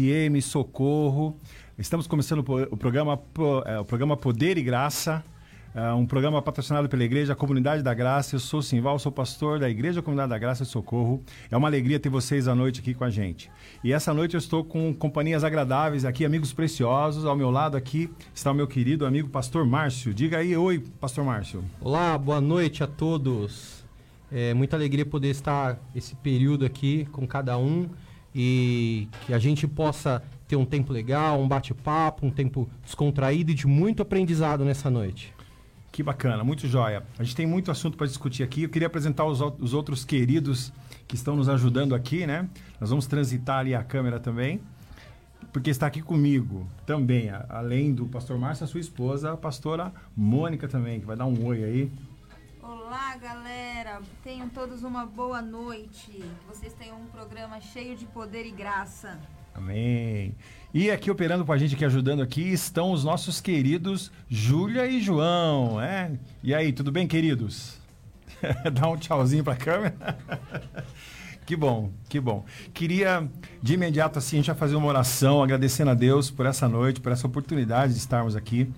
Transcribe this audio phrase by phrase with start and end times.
[0.00, 1.36] FM Socorro.
[1.78, 2.40] Estamos começando
[2.70, 3.20] o programa,
[3.66, 5.22] é, o programa Poder e Graça,
[5.74, 8.34] é, um programa patrocinado pela Igreja Comunidade da Graça.
[8.34, 11.22] Eu sou Simval, sou pastor da Igreja Comunidade da Graça de Socorro.
[11.50, 13.50] É uma alegria ter vocês à noite aqui com a gente.
[13.84, 17.26] E essa noite eu estou com companhias agradáveis aqui, amigos preciosos.
[17.26, 20.14] Ao meu lado aqui está o meu querido amigo pastor Márcio.
[20.14, 21.62] Diga aí, oi, pastor Márcio.
[21.80, 23.84] Olá, boa noite a todos.
[24.32, 27.88] É muita alegria poder estar esse período aqui com cada um
[28.34, 33.54] e que a gente possa ter um tempo legal, um bate-papo, um tempo descontraído e
[33.54, 35.32] de muito aprendizado nessa noite.
[35.92, 37.02] Que bacana, muito jóia.
[37.18, 38.62] A gente tem muito assunto para discutir aqui.
[38.62, 40.72] Eu queria apresentar os, os, outros queridos
[41.08, 42.48] que estão nos ajudando aqui, né?
[42.80, 44.60] Nós vamos transitar ali a câmera também,
[45.52, 50.68] porque está aqui comigo também, além do pastor Márcio, a sua esposa, a pastora Mônica
[50.68, 51.92] também, que vai dar um oi aí.
[52.90, 54.02] Olá, galera.
[54.24, 56.24] Tenham todos uma boa noite.
[56.48, 59.16] Vocês tenham um programa cheio de poder e graça.
[59.54, 60.34] Amém.
[60.74, 65.00] E aqui operando com a gente, aqui ajudando aqui, estão os nossos queridos Júlia e
[65.00, 66.18] João, é?
[66.42, 67.78] E aí, tudo bem, queridos?
[68.74, 70.18] Dá um tchauzinho para a câmera.
[71.46, 72.44] que bom, que bom.
[72.74, 73.30] Queria
[73.62, 77.24] de imediato assim vai fazer uma oração agradecendo a Deus por essa noite, por essa
[77.24, 78.68] oportunidade de estarmos aqui.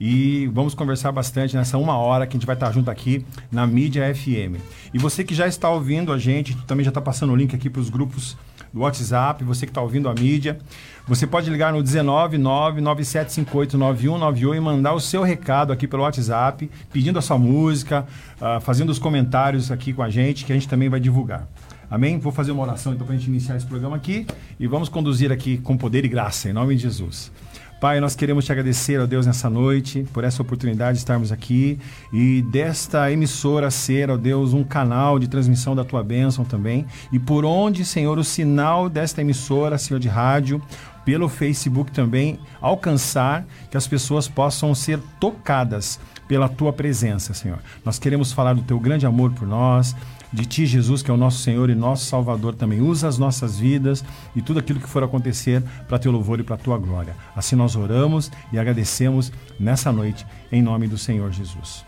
[0.00, 3.66] E vamos conversar bastante nessa uma hora que a gente vai estar junto aqui na
[3.66, 4.60] Mídia FM.
[4.94, 7.68] E você que já está ouvindo a gente, também já está passando o link aqui
[7.68, 8.36] para os grupos
[8.72, 10.58] do WhatsApp, você que está ouvindo a mídia,
[11.06, 17.22] você pode ligar no 19997589198 e mandar o seu recado aqui pelo WhatsApp, pedindo a
[17.22, 18.06] sua música,
[18.40, 21.46] uh, fazendo os comentários aqui com a gente, que a gente também vai divulgar.
[21.90, 22.18] Amém?
[22.18, 24.26] Vou fazer uma oração então para a gente iniciar esse programa aqui
[24.60, 27.32] e vamos conduzir aqui com poder e graça, em nome de Jesus.
[27.80, 31.78] Pai, nós queremos te agradecer, ó Deus, nessa noite, por essa oportunidade de estarmos aqui
[32.12, 36.84] e desta emissora ser, ó Deus, um canal de transmissão da tua bênção também.
[37.12, 40.60] E por onde, Senhor, o sinal desta emissora, Senhor, de rádio,
[41.04, 47.60] pelo Facebook também, alcançar que as pessoas possam ser tocadas pela tua presença, Senhor.
[47.84, 49.94] Nós queremos falar do teu grande amor por nós,
[50.32, 52.80] de Ti, Jesus, que é o nosso Senhor e nosso Salvador também.
[52.80, 56.56] Usa as nossas vidas e tudo aquilo que for acontecer para Teu louvor e para
[56.56, 57.16] Tua glória.
[57.34, 61.84] Assim nós oramos e agradecemos nessa noite, em nome do Senhor Jesus.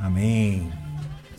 [0.00, 0.68] Amém.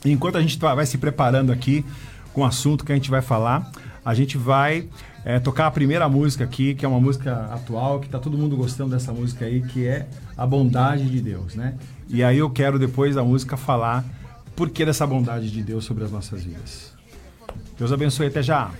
[0.06, 1.86] Enquanto a gente vai se preparando aqui
[2.34, 3.72] com o assunto que a gente vai falar,
[4.06, 4.88] a gente vai
[5.26, 8.56] é, tocar a primeira música aqui, que é uma música atual, que está todo mundo
[8.56, 11.76] gostando dessa música aí, que é A Bondade de Deus, né?
[12.08, 14.06] E aí eu quero, depois da música, falar
[14.58, 16.92] por que dessa bondade de Deus sobre as nossas vidas.
[17.78, 18.72] Deus abençoe até já.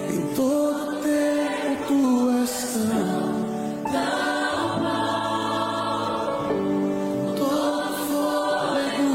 [0.09, 3.91] Em todo tempo tu és santo.
[7.37, 9.11] Todo fôlego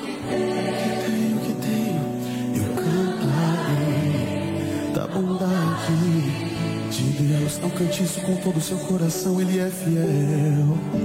[0.00, 0.40] que
[1.04, 2.04] tenho, que tenho,
[2.56, 4.12] eu cantarei
[4.94, 6.00] da bondade
[6.90, 7.58] de Deus.
[7.58, 11.01] Não cante isso com todo o seu coração, Ele é fiel.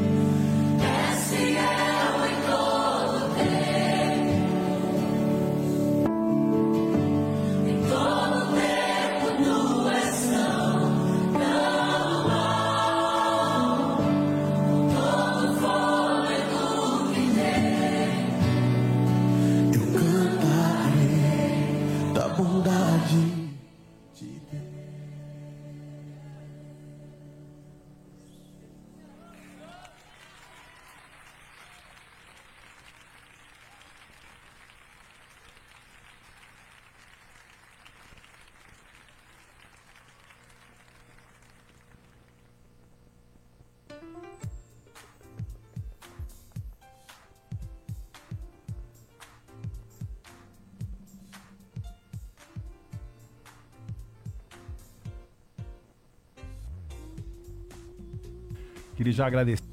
[59.08, 59.64] Queria já agradecer.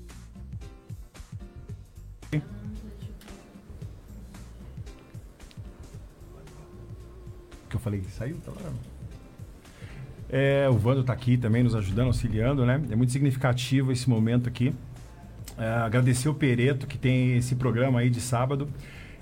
[2.32, 2.40] O
[7.68, 8.04] que eu falei?
[8.10, 8.36] Saiu?
[8.44, 8.72] Tá lá.
[10.30, 12.80] É, o Vando está aqui também nos ajudando, auxiliando, né?
[12.88, 14.72] É muito significativo esse momento aqui.
[15.58, 18.68] É, agradecer o Pereto, que tem esse programa aí de sábado.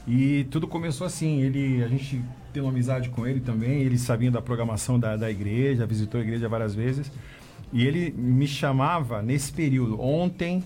[0.07, 4.31] E tudo começou assim, ele, a gente tem uma amizade com ele também, ele sabia
[4.31, 7.11] da programação da, da igreja, visitou a igreja várias vezes.
[7.73, 10.01] E ele me chamava nesse período.
[10.01, 10.63] Ontem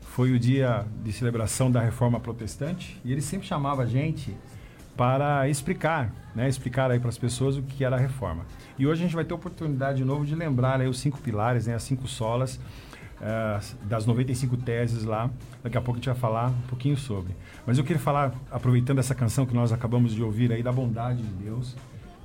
[0.00, 4.36] foi o dia de celebração da reforma protestante e ele sempre chamava a gente
[4.96, 8.44] para explicar, né, explicar aí para as pessoas o que era a reforma.
[8.78, 11.18] E hoje a gente vai ter a oportunidade de novo de lembrar aí os cinco
[11.18, 12.60] pilares, né, as cinco solas
[13.22, 15.30] eh, das 95 teses lá.
[15.62, 17.34] Daqui a pouco a gente vai falar um pouquinho sobre.
[17.66, 21.22] Mas eu queria falar, aproveitando essa canção que nós acabamos de ouvir aí, da bondade
[21.22, 21.76] de Deus,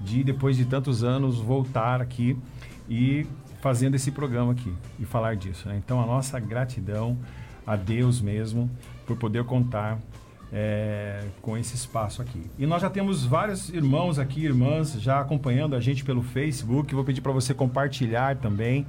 [0.01, 2.38] de depois de tantos anos voltar aqui
[2.89, 3.25] e
[3.66, 5.68] fazendo esse programa aqui e falar disso.
[5.68, 5.82] Né?
[5.84, 7.18] Então a nossa gratidão
[7.66, 8.70] a Deus mesmo
[9.08, 9.98] por poder contar
[10.54, 12.44] é, com esse espaço aqui.
[12.60, 16.94] E nós já temos vários irmãos aqui, irmãs, já acompanhando a gente pelo Facebook.
[16.94, 18.86] Vou pedir para você compartilhar também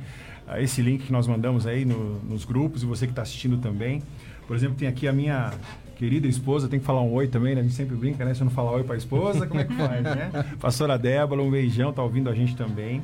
[0.46, 3.56] uh, esse link que nós mandamos aí no, nos grupos e você que está assistindo
[3.56, 4.02] também.
[4.46, 5.54] Por exemplo, tem aqui a minha
[5.96, 7.62] querida esposa, tem que falar um oi também, né?
[7.62, 8.34] A gente sempre brinca, né?
[8.34, 10.30] Se eu não falar oi para a esposa, como é que faz, né?
[10.60, 13.02] Pastora Débora, um beijão, tá ouvindo a gente também.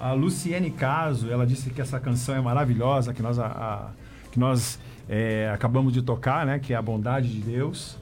[0.00, 3.90] A Luciene Caso, ela disse que essa canção é maravilhosa, que nós, a, a,
[4.32, 6.58] que nós é, acabamos de tocar, né?
[6.58, 7.98] Que é a bondade de Deus.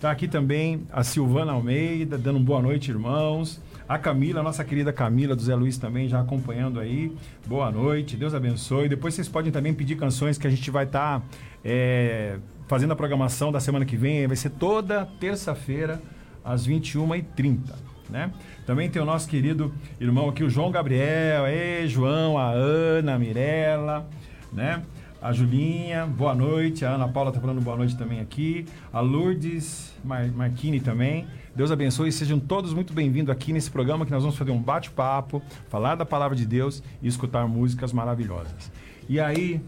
[0.00, 3.60] Tá aqui também a Silvana Almeida, dando boa noite, irmãos.
[3.86, 7.14] A Camila, nossa querida Camila do Zé Luiz também já acompanhando aí.
[7.46, 8.88] Boa noite, Deus abençoe.
[8.88, 11.26] Depois vocês podem também pedir canções que a gente vai estar tá,
[11.62, 14.26] é, fazendo a programação da semana que vem.
[14.26, 16.00] Vai ser toda terça-feira,
[16.42, 17.91] às 21h30.
[18.12, 18.30] Né?
[18.66, 21.46] Também tem o nosso querido irmão aqui, o João Gabriel.
[21.46, 24.06] Ei, João, a Ana, a Mirella,
[24.52, 24.82] né?
[25.20, 26.84] A Julinha, boa noite.
[26.84, 28.66] A Ana Paula está falando boa noite também aqui.
[28.92, 31.26] A Lourdes Mar Marquini também.
[31.56, 34.60] Deus abençoe e sejam todos muito bem-vindos aqui nesse programa que nós vamos fazer um
[34.60, 35.40] bate-papo,
[35.70, 38.70] falar da palavra de Deus e escutar músicas maravilhosas.
[39.08, 39.58] E aí,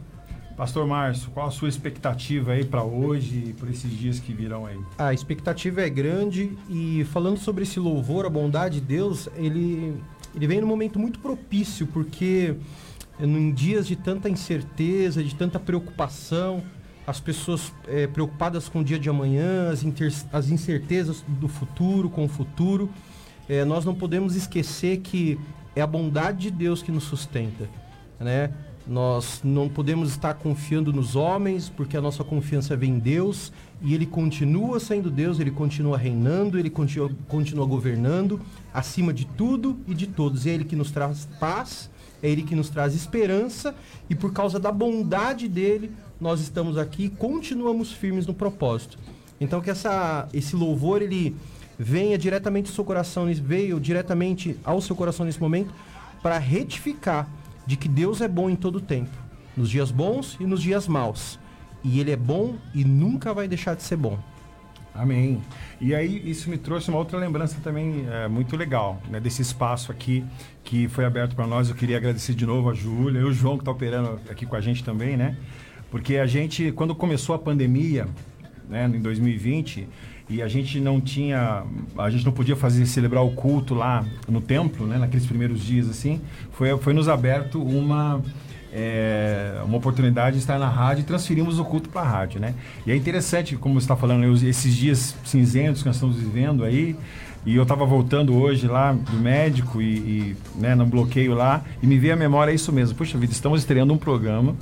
[0.56, 4.64] Pastor Márcio, qual a sua expectativa aí para hoje e por esses dias que virão
[4.64, 4.78] aí?
[4.96, 9.94] A expectativa é grande e falando sobre esse louvor, a bondade de Deus, ele,
[10.32, 12.54] ele vem num momento muito propício, porque
[13.18, 16.62] em dias de tanta incerteza, de tanta preocupação,
[17.04, 19.84] as pessoas é, preocupadas com o dia de amanhã, as,
[20.32, 22.88] as incertezas do futuro, com o futuro,
[23.48, 25.38] é, nós não podemos esquecer que
[25.74, 27.68] é a bondade de Deus que nos sustenta,
[28.20, 28.52] né?
[28.86, 33.50] Nós não podemos estar confiando nos homens, porque a nossa confiança vem em Deus
[33.80, 38.38] e Ele continua sendo Deus, Ele continua reinando, Ele continua, continua governando
[38.74, 40.46] acima de tudo e de todos.
[40.46, 41.90] É Ele que nos traz paz,
[42.22, 43.74] é Ele que nos traz esperança
[44.10, 48.98] e por causa da bondade dele, nós estamos aqui e continuamos firmes no propósito.
[49.40, 51.34] Então que essa, esse louvor ele
[51.78, 55.72] venha diretamente ao seu coração, veio diretamente ao seu coração nesse momento
[56.22, 57.28] para retificar
[57.66, 59.16] de que Deus é bom em todo tempo,
[59.56, 61.38] nos dias bons e nos dias maus.
[61.82, 64.18] E ele é bom e nunca vai deixar de ser bom.
[64.94, 65.42] Amém.
[65.80, 69.90] E aí isso me trouxe uma outra lembrança também é, muito legal, né, desse espaço
[69.90, 70.24] aqui
[70.62, 71.68] que foi aberto para nós.
[71.68, 74.54] Eu queria agradecer de novo a Júlia e o João que está operando aqui com
[74.54, 75.36] a gente também, né?
[75.90, 78.06] Porque a gente, quando começou a pandemia,
[78.68, 79.88] né, em 2020
[80.28, 81.64] e a gente não tinha,
[81.98, 85.88] a gente não podia fazer celebrar o culto lá no templo, né, naqueles primeiros dias
[85.88, 86.20] assim,
[86.52, 88.22] foi foi nos aberto uma
[88.72, 92.54] é, uma oportunidade de estar na rádio e transferimos o culto para a rádio, né?
[92.84, 96.96] E é interessante, como você está falando, esses dias cinzentos que nós estamos vivendo aí,
[97.46, 101.86] e eu estava voltando hoje lá do médico e, e né, no bloqueio lá, e
[101.86, 102.96] me veio a memória é isso mesmo.
[102.96, 104.56] Puxa vida, estamos estreando um programa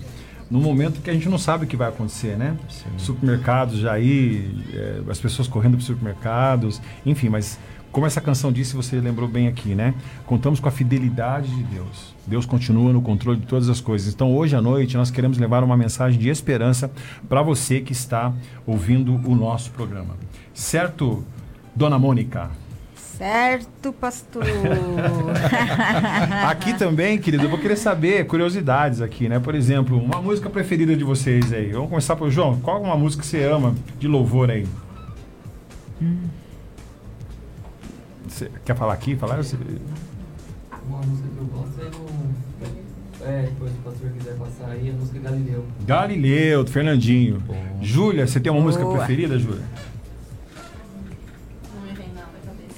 [0.53, 2.55] num momento que a gente não sabe o que vai acontecer, né?
[2.69, 2.91] Sim.
[2.99, 7.59] Supermercados já aí, é, as pessoas correndo para supermercados, enfim, mas
[7.91, 9.95] como essa canção disse, você lembrou bem aqui, né?
[10.27, 12.15] Contamos com a fidelidade de Deus.
[12.27, 14.13] Deus continua no controle de todas as coisas.
[14.13, 16.91] Então, hoje à noite, nós queremos levar uma mensagem de esperança
[17.31, 18.31] para você que está
[18.67, 20.17] ouvindo o nosso programa.
[20.53, 21.25] Certo,
[21.75, 22.51] Dona Mônica?
[23.23, 24.43] Certo, pastor.
[26.51, 29.39] aqui também, querido, eu vou querer saber curiosidades aqui, né?
[29.39, 31.71] Por exemplo, uma música preferida de vocês aí.
[31.71, 32.59] Vamos começar por João.
[32.59, 34.67] Qual é uma música que você ama de louvor aí?
[36.03, 36.19] Hum.
[38.27, 39.15] Você quer falar aqui?
[39.15, 39.37] Falar?
[39.37, 39.57] Você...
[40.89, 43.25] Uma música que eu gosto é o.
[43.25, 45.65] É, depois se o pastor quiser passar aí, a música Galileu.
[45.87, 47.39] Galileu, do Fernandinho.
[47.47, 47.79] Bom.
[47.81, 48.67] Júlia, você tem uma Boa.
[48.67, 49.63] música preferida, Júlia?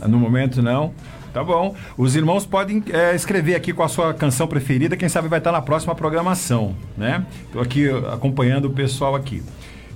[0.06, 0.92] No momento não.
[1.32, 1.74] Tá bom.
[1.98, 5.50] Os irmãos podem é, escrever aqui com a sua canção preferida, quem sabe vai estar
[5.50, 7.26] na próxima programação, né?
[7.46, 9.42] Estou aqui acompanhando o pessoal aqui.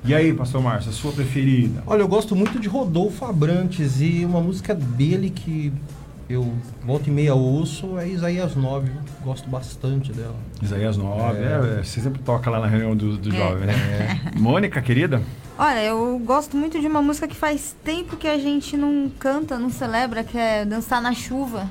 [0.04, 1.82] E aí, pastor Márcio, a sua preferida?
[1.86, 5.72] Olha, eu gosto muito de Rodolfo Abrantes e uma música dele que
[6.28, 6.52] eu
[6.84, 8.90] volta e meia ouço é Isaías 9.
[9.24, 10.36] Gosto bastante dela.
[10.62, 11.42] Isaías 9, é.
[11.42, 13.36] É, você sempre toca lá na reunião do, do é.
[13.36, 14.20] jovem, né?
[14.34, 14.36] É.
[14.38, 15.22] Mônica, querida?
[15.58, 19.58] Olha, eu gosto muito de uma música que faz tempo que a gente não canta,
[19.58, 21.68] não celebra, que é Dançar na Chuva.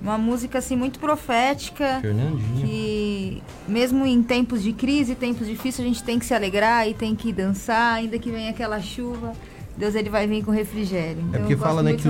[0.00, 1.98] Uma música assim muito profética.
[2.00, 2.64] Fernandinha.
[2.64, 6.94] Que mesmo em tempos de crise, tempos difíceis, a gente tem que se alegrar e
[6.94, 9.32] tem que dançar, ainda que venha aquela chuva.
[9.76, 11.18] Deus ele vai vir com refrigério.
[11.18, 12.08] É então, é porque fala né, que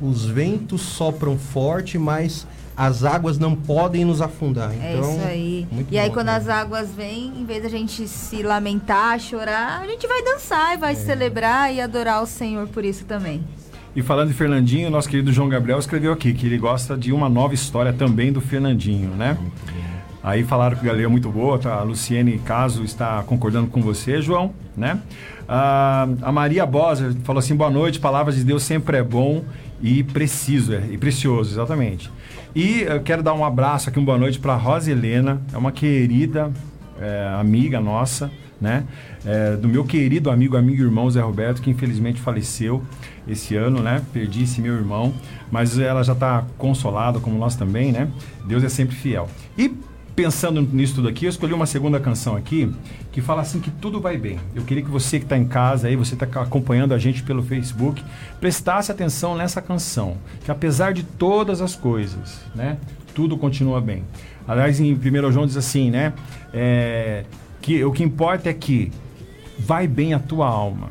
[0.00, 4.72] os ventos sopram forte, mas as águas não podem nos afundar.
[4.72, 5.66] É então, é isso aí.
[5.90, 6.36] e aí, quando né?
[6.36, 10.78] as águas vêm, em vez da gente se lamentar, chorar, a gente vai dançar e
[10.78, 10.96] vai é.
[10.96, 13.42] celebrar e adorar o Senhor por isso também.
[13.94, 17.28] E falando de Fernandinho, nosso querido João Gabriel escreveu aqui que ele gosta de uma
[17.28, 19.36] nova história também do Fernandinho, né?
[20.22, 21.74] Aí falaram que a galeria é muito boa, tá?
[21.74, 24.98] a Luciene Caso está concordando com você, João, né?
[25.48, 29.44] Ah, a Maria Boser falou assim, boa noite, palavras de Deus sempre é bom
[29.82, 32.10] e preciso, é, e precioso, exatamente.
[32.54, 35.72] E eu quero dar um abraço aqui, uma boa noite para Rosa Helena, é uma
[35.72, 36.52] querida
[37.00, 38.30] é, amiga nossa,
[38.60, 38.84] né?
[39.24, 42.82] É, do meu querido amigo, amigo e irmão Zé Roberto, que infelizmente faleceu
[43.26, 44.02] esse ano, né?
[44.12, 45.14] Perdi esse meu irmão,
[45.50, 48.10] mas ela já está consolada, como nós também, né?
[48.44, 49.30] Deus é sempre fiel.
[49.56, 49.74] E
[50.14, 52.72] pensando nisso tudo aqui, eu escolhi uma segunda canção aqui
[53.10, 54.38] que fala assim que tudo vai bem.
[54.54, 57.42] Eu queria que você que está em casa aí, você está acompanhando a gente pelo
[57.42, 58.02] Facebook,
[58.40, 62.78] prestasse atenção nessa canção, que apesar de todas as coisas, né?
[63.14, 64.04] Tudo continua bem.
[64.46, 66.12] Aliás, em 1 João diz assim, né?
[66.52, 67.24] É,
[67.60, 68.90] que o que importa é que
[69.58, 70.90] vai bem a tua alma,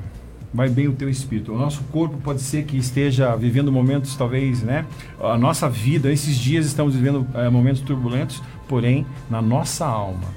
[0.54, 1.54] vai bem o teu espírito.
[1.54, 4.86] O nosso corpo pode ser que esteja vivendo momentos, talvez, né?
[5.20, 10.30] A nossa vida, esses dias estamos vivendo é, momentos turbulentos, porém, na nossa alma,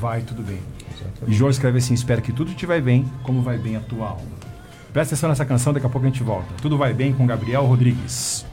[0.00, 0.60] vai tudo bem.
[0.88, 1.26] Exatamente.
[1.26, 4.10] E João escreve assim: espera que tudo te vai bem, como vai bem a tua
[4.10, 4.38] alma.
[4.92, 6.46] Presta atenção nessa canção, daqui a pouco a gente volta.
[6.62, 8.46] Tudo vai bem com Gabriel Rodrigues.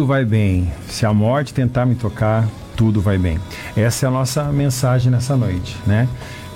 [0.00, 0.66] Tudo vai bem.
[0.88, 3.38] Se a morte tentar me tocar, tudo vai bem.
[3.76, 6.08] Essa é a nossa mensagem nessa noite, né?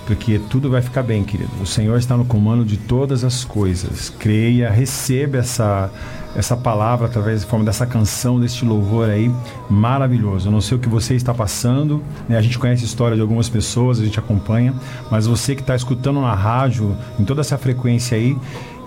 [0.07, 1.51] Porque tudo vai ficar bem, querido.
[1.61, 4.09] O Senhor está no comando de todas as coisas.
[4.19, 5.91] Creia, receba essa
[6.35, 9.31] essa palavra através da forma dessa canção, deste louvor aí
[9.69, 10.49] maravilhoso.
[10.49, 12.39] Eu não sei o que você está passando, né?
[12.39, 14.75] a gente conhece a história de algumas pessoas, a gente acompanha,
[15.11, 18.37] mas você que está escutando na rádio, em toda essa frequência aí,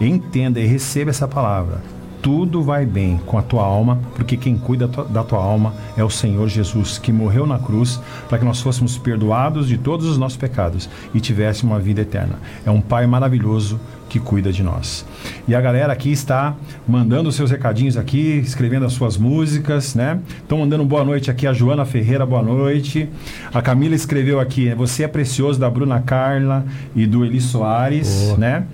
[0.02, 1.97] entenda e receba essa palavra
[2.28, 6.10] tudo vai bem com a tua alma, porque quem cuida da tua alma é o
[6.10, 10.38] Senhor Jesus, que morreu na cruz para que nós fôssemos perdoados de todos os nossos
[10.38, 12.36] pecados e tivéssemos uma vida eterna.
[12.66, 15.06] É um Pai maravilhoso que cuida de nós.
[15.48, 16.54] E a galera aqui está
[16.86, 20.20] mandando seus recadinhos aqui, escrevendo as suas músicas, né?
[20.42, 23.08] Estão mandando boa noite aqui a Joana Ferreira, boa noite.
[23.54, 28.66] A Camila escreveu aqui, você é precioso da Bruna Carla e do Eli Soares, né?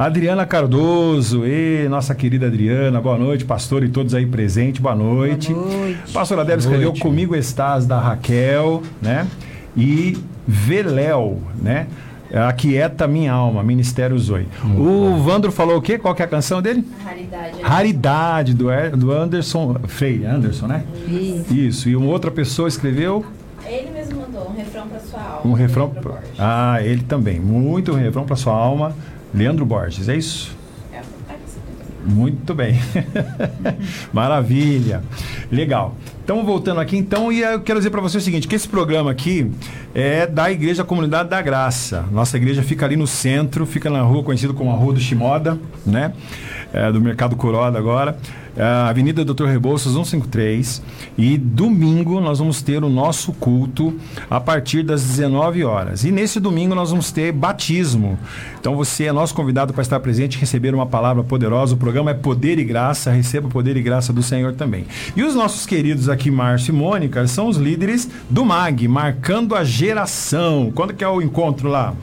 [0.00, 5.52] Adriana Cardoso, e nossa querida Adriana, boa noite, pastor e todos aí presentes, boa noite.
[5.52, 6.10] Boa noite.
[6.10, 9.26] Pastora Débora escreveu Comigo Estás, da Raquel, né?
[9.76, 10.16] E
[10.48, 11.86] Veléu, né?
[12.32, 14.48] Aquieta Minha Alma, Ministério Zoe.
[14.64, 15.22] Muito o bom.
[15.22, 15.98] Vandro falou o quê?
[15.98, 16.82] Qual que é a canção dele?
[17.04, 17.56] Raridade.
[17.58, 17.62] Né?
[17.62, 20.82] Raridade, do, do Anderson Frei, Anderson, né?
[21.06, 21.54] Isso.
[21.54, 21.88] Isso.
[21.90, 23.22] E uma outra pessoa escreveu...
[23.66, 25.40] Ele mesmo mandou um refrão para sua alma.
[25.44, 25.92] Um refrão...
[26.38, 27.38] Ah, ele também.
[27.38, 28.94] Muito um refrão para sua alma.
[29.34, 30.56] Leandro Borges, é isso?
[30.92, 31.00] É,
[32.04, 32.74] Muito bem.
[34.12, 35.02] Maravilha.
[35.50, 35.94] Legal.
[36.22, 39.10] Então, voltando aqui, então, e eu quero dizer para você o seguinte, que esse programa
[39.10, 39.50] aqui
[39.94, 42.04] é da Igreja Comunidade da Graça.
[42.12, 45.58] Nossa igreja fica ali no centro, fica na rua conhecida como a Rua do Shimoda,
[45.84, 46.12] né?
[46.72, 48.16] É, do Mercado Coroda agora.
[48.56, 50.82] É, Avenida Doutor Rebouças 153.
[51.18, 53.94] E domingo nós vamos ter o nosso culto
[54.28, 56.04] a partir das 19 horas.
[56.04, 58.18] E nesse domingo nós vamos ter batismo.
[58.58, 61.74] Então você é nosso convidado para estar presente e receber uma palavra poderosa.
[61.74, 63.10] O programa é Poder e Graça.
[63.10, 64.84] Receba poder e graça do Senhor também.
[65.16, 69.64] E os nossos queridos aqui, Márcio e Mônica, são os líderes do MAG, marcando a
[69.64, 70.70] geração.
[70.74, 71.94] Quando que é o encontro lá?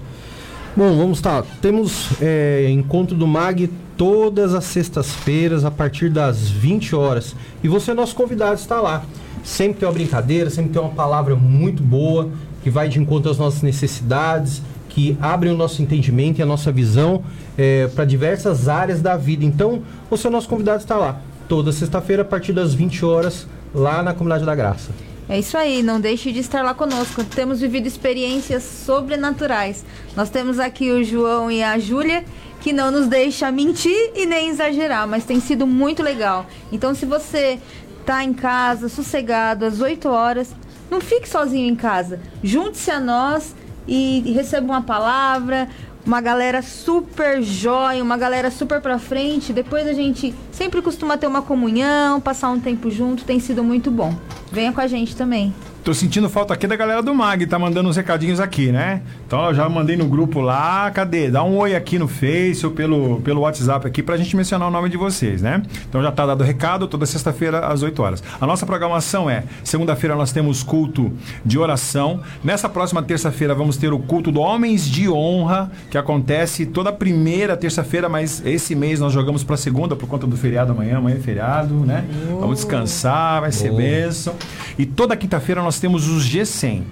[0.76, 1.42] Bom, vamos estar.
[1.42, 1.48] Tá.
[1.62, 7.36] Temos é, encontro do MAG todas as sextas-feiras a partir das 20 horas.
[7.64, 9.04] E você nosso convidado, está lá.
[9.44, 12.30] Sempre tem uma brincadeira, sempre tem uma palavra muito boa,
[12.64, 16.72] que vai de encontro às nossas necessidades, que abre o nosso entendimento e a nossa
[16.72, 17.24] visão
[17.58, 19.44] é, para diversas áreas da vida.
[19.44, 21.20] Então, você nosso convidado, está lá.
[21.48, 24.92] Toda sexta-feira, a partir das 20 horas, lá na Comunidade da Graça.
[25.30, 27.22] É isso aí, não deixe de estar lá conosco.
[27.24, 29.84] Temos vivido experiências sobrenaturais.
[30.16, 32.24] Nós temos aqui o João e a Júlia
[32.62, 36.46] que não nos deixa mentir e nem exagerar, mas tem sido muito legal.
[36.72, 37.60] Então, se você
[38.06, 40.56] tá em casa, sossegado, às 8 horas,
[40.90, 42.20] não fique sozinho em casa.
[42.44, 43.56] Junte-se a nós
[43.88, 45.68] e receba uma palavra,
[46.06, 49.52] uma galera super jóia, uma galera super pra frente.
[49.52, 53.92] Depois a gente sempre costuma ter uma comunhão, passar um tempo junto, tem sido muito
[53.92, 54.16] bom.
[54.52, 55.54] Venha com a gente também.
[55.88, 59.02] Tô sentindo falta aqui da galera do MAG, tá mandando uns recadinhos aqui, né?
[59.26, 61.32] Então eu já mandei no grupo lá, cadê?
[61.32, 64.72] Dá um oi aqui no Face ou pelo, pelo WhatsApp aqui pra gente mencionar o
[64.72, 65.64] nome de vocês, né?
[65.88, 68.22] Então já tá dado o recado, toda sexta-feira às 8 horas.
[68.42, 71.10] A nossa programação é: segunda-feira nós temos culto
[71.46, 72.20] de oração.
[72.44, 77.56] Nessa próxima terça-feira vamos ter o culto do Homens de Honra, que acontece toda primeira
[77.56, 81.22] terça-feira, mas esse mês nós jogamos pra segunda por conta do feriado amanhã, amanhã é
[81.22, 82.04] feriado, né?
[82.42, 84.36] Vamos descansar, vai ser bênção.
[84.78, 86.84] E toda quinta-feira nós temos os G100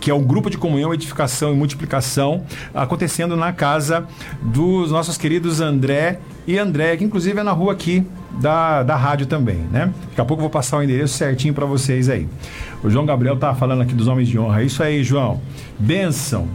[0.00, 4.06] que é um grupo de comunhão, edificação e multiplicação, acontecendo na casa
[4.42, 8.04] dos nossos queridos André e André, que inclusive é na rua aqui
[8.40, 9.92] da, da rádio também, né?
[10.08, 12.26] Daqui a pouco eu vou passar o endereço certinho para vocês aí.
[12.82, 14.62] O João Gabriel tá falando aqui dos homens de honra.
[14.62, 15.40] É isso aí, João.
[15.78, 16.48] Benção.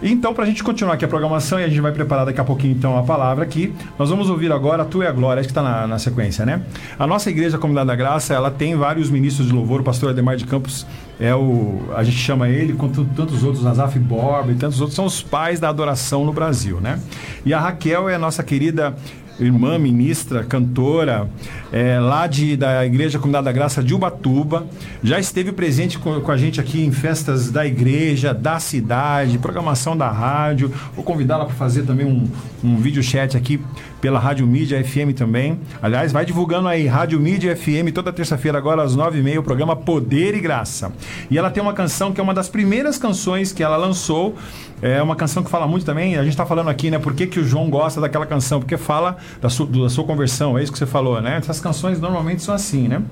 [0.00, 2.44] Então, para a gente continuar aqui a programação e a gente vai preparar daqui a
[2.44, 5.48] pouquinho então a palavra aqui, nós vamos ouvir agora a Tua e a Glória, que
[5.48, 6.62] está na, na, sequência, né?
[6.96, 10.10] A nossa igreja, a Comunidade da Graça, ela tem vários ministros de louvor, o pastor
[10.10, 10.86] Ademar de Campos
[11.18, 15.04] é o, a gente chama ele, com tantos outros, Nazaf Borba e tantos outros, são
[15.04, 17.00] os pais da adoração no Brasil, né?
[17.44, 18.94] E a Raquel é a nossa querida
[19.40, 21.28] irmã ministra, cantora,
[21.72, 24.66] é, lá de, da Igreja Comunidade da Graça de Ubatuba.
[25.02, 29.96] Já esteve presente com, com a gente aqui em festas da igreja, da cidade, programação
[29.96, 30.72] da rádio.
[30.94, 32.28] Vou convidá-la para fazer também um,
[32.62, 33.60] um vídeo chat aqui
[34.00, 35.58] pela Rádio Mídia FM também.
[35.82, 39.42] Aliás, vai divulgando aí, Rádio Mídia FM, toda terça-feira, agora às nove e meia, o
[39.42, 40.92] programa Poder e Graça.
[41.30, 44.36] E ela tem uma canção que é uma das primeiras canções que ela lançou.
[44.80, 46.16] É uma canção que fala muito também.
[46.16, 46.98] A gente está falando aqui, né?
[46.98, 48.60] Por que, que o João gosta daquela canção?
[48.60, 51.36] Porque fala da sua, da sua conversão, é isso que você falou, né?
[51.36, 53.02] Essas canções normalmente são assim, né?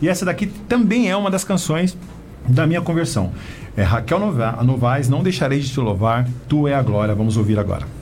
[0.00, 1.96] E essa daqui também é uma das canções
[2.46, 3.32] da minha conversão.
[3.76, 4.18] É Raquel
[4.64, 7.14] Novaes, Não Deixarei de Te Louvar, Tu é a Glória.
[7.14, 7.97] Vamos ouvir agora.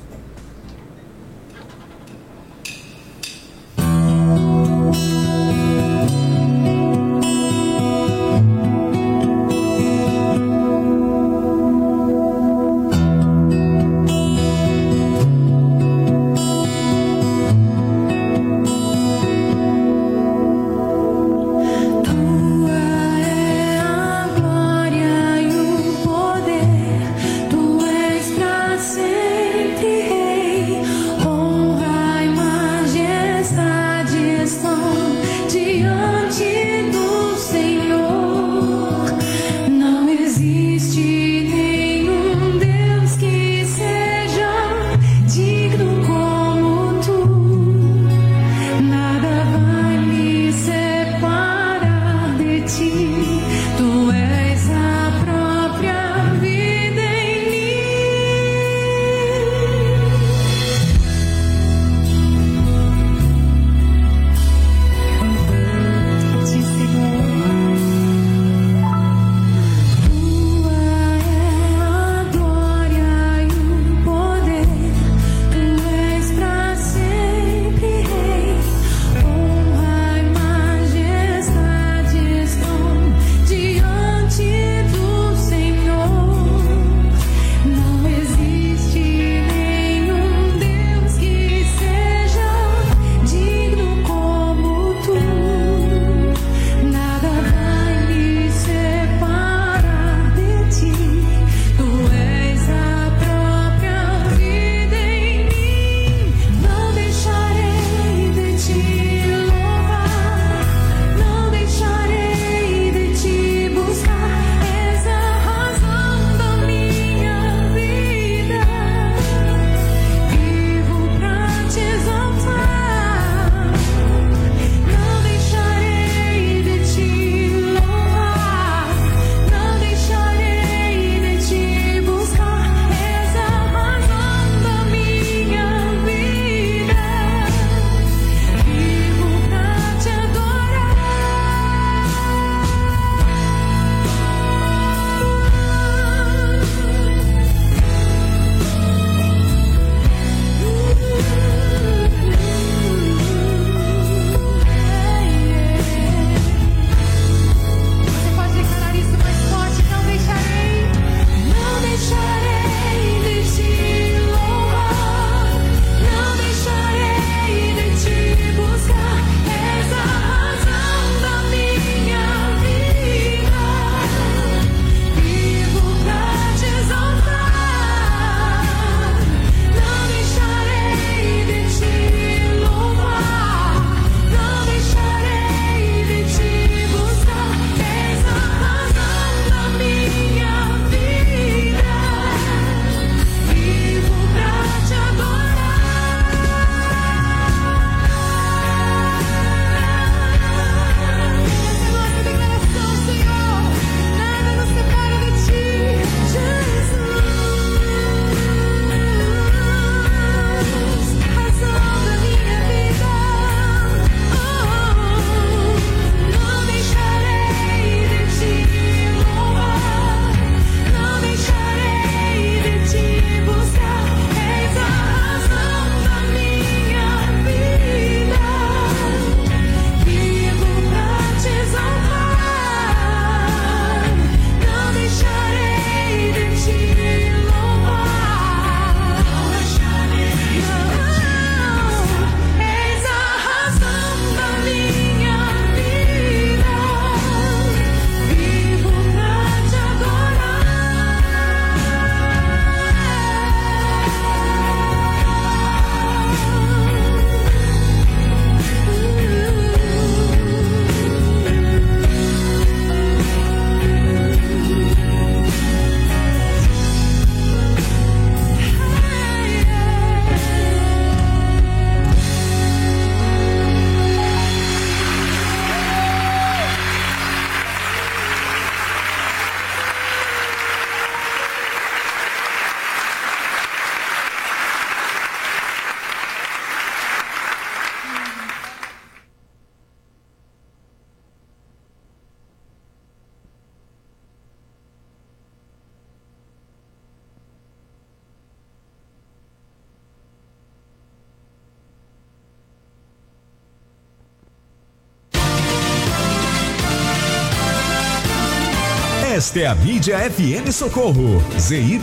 [309.61, 311.43] É a mídia FM Socorro.
[311.59, 312.01] ZYU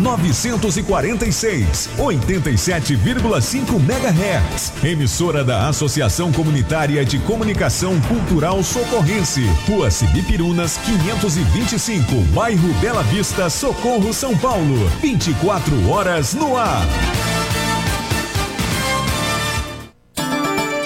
[0.00, 4.84] 946, 87,5 MHz.
[4.84, 9.42] Emissora da Associação Comunitária de Comunicação Cultural Socorrense.
[9.68, 14.90] Rua Cibipirunas 525, bairro Bela Vista, Socorro, São Paulo.
[15.00, 16.86] 24 horas no ar.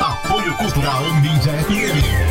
[0.01, 2.30] Apoio Cultural Mídia FM.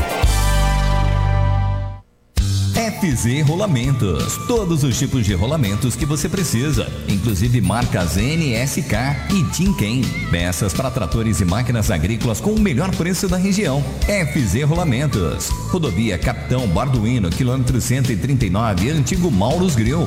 [3.00, 4.36] FZ Rolamentos.
[4.46, 8.94] Todos os tipos de rolamentos que você precisa, inclusive marcas NSK
[9.30, 10.02] e Tinken.
[10.30, 13.82] Peças para tratores e máquinas agrícolas com o melhor preço da região.
[14.02, 15.48] FZ Rolamentos.
[15.70, 20.06] Rodovia Capitão Barduino, quilômetro 139, antigo Mauros Grill.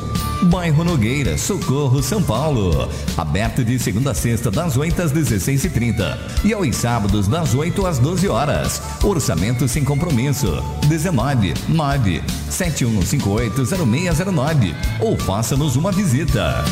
[0.50, 2.90] Bairro Nogueira, Socorro, São Paulo.
[3.16, 6.18] Aberto de segunda a sexta, das 8 às 16h30.
[6.44, 8.83] E aos sábados, das 8 às 12 horas.
[9.02, 10.62] Orçamento sem compromisso.
[10.88, 12.22] 19 9
[12.83, 16.64] 71580609 ou faça-nos uma visita.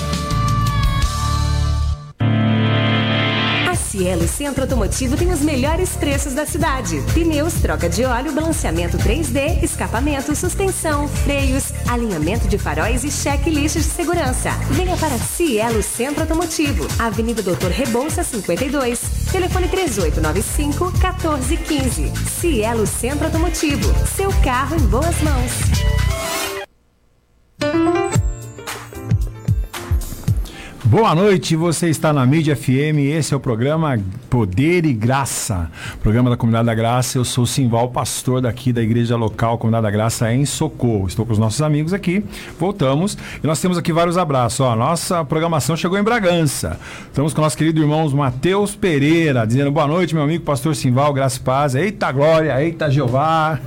[4.01, 7.03] Cielo Centro Automotivo tem os melhores preços da cidade.
[7.13, 13.83] Pneus, troca de óleo, balanceamento 3D, escapamento, suspensão, freios, alinhamento de faróis e checklist de
[13.83, 14.53] segurança.
[14.71, 22.13] Venha para Cielo Centro Automotivo, Avenida Doutor Rebouça 52, telefone 3895 1415.
[22.29, 26.10] Cielo Centro Automotivo, seu carro em boas mãos.
[30.91, 33.97] Boa noite, você está na Mídia FM, esse é o programa
[34.29, 35.71] Poder e Graça,
[36.03, 37.17] programa da Comunidade da Graça.
[37.17, 41.07] Eu sou Simval, pastor daqui da igreja local Comunidade da Graça em Socorro.
[41.07, 42.25] Estou com os nossos amigos aqui,
[42.59, 44.59] voltamos e nós temos aqui vários abraços.
[44.59, 46.77] Nossa programação chegou em Bragança.
[47.07, 51.15] Estamos com o nosso querido irmão Matheus Pereira, dizendo boa noite, meu amigo pastor Simval,
[51.15, 51.75] graça e paz.
[51.77, 53.61] Eita glória, eita Jeová.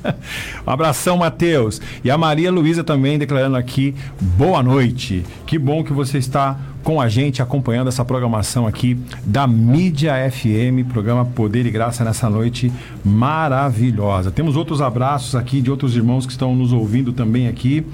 [0.66, 1.80] um abração, Matheus.
[2.04, 5.24] E a Maria Luísa também declarando aqui boa noite.
[5.46, 10.88] Que bom que você está com a gente acompanhando essa programação aqui da Mídia FM,
[10.90, 12.72] programa Poder e Graça nessa noite
[13.04, 14.30] maravilhosa.
[14.30, 17.84] Temos outros abraços aqui de outros irmãos que estão nos ouvindo também aqui.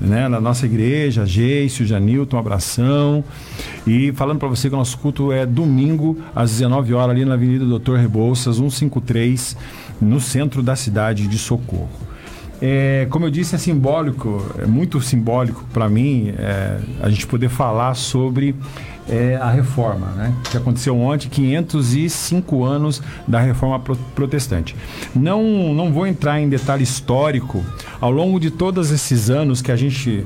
[0.00, 3.22] Né, na nossa igreja, Geicio, Janilton, um abração.
[3.86, 7.34] E falando para você que o nosso culto é domingo, às 19 horas, ali na
[7.34, 9.56] Avenida Doutor Rebouças, 153,
[10.00, 11.88] no centro da cidade de Socorro.
[12.64, 17.48] É, como eu disse, é simbólico, é muito simbólico para mim é, a gente poder
[17.48, 18.54] falar sobre
[19.08, 20.32] é, a reforma, né?
[20.48, 24.76] Que aconteceu ontem, 505 anos da reforma pro protestante.
[25.12, 25.42] Não,
[25.74, 27.64] não vou entrar em detalhe histórico.
[28.00, 30.24] Ao longo de todos esses anos que a gente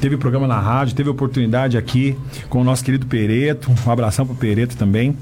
[0.00, 2.16] teve programa na rádio, teve oportunidade aqui
[2.48, 5.14] com o nosso querido Pereto, um abração para o Pereto também.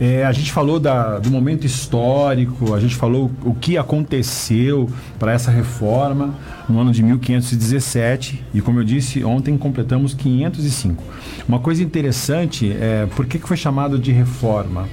[0.00, 4.88] É, a gente falou da, do momento histórico, a gente falou o que aconteceu
[5.18, 6.34] para essa reforma
[6.66, 11.04] no ano de 1517 e, como eu disse, ontem completamos 505.
[11.46, 14.88] Uma coisa interessante é por que, que foi chamado de reforma?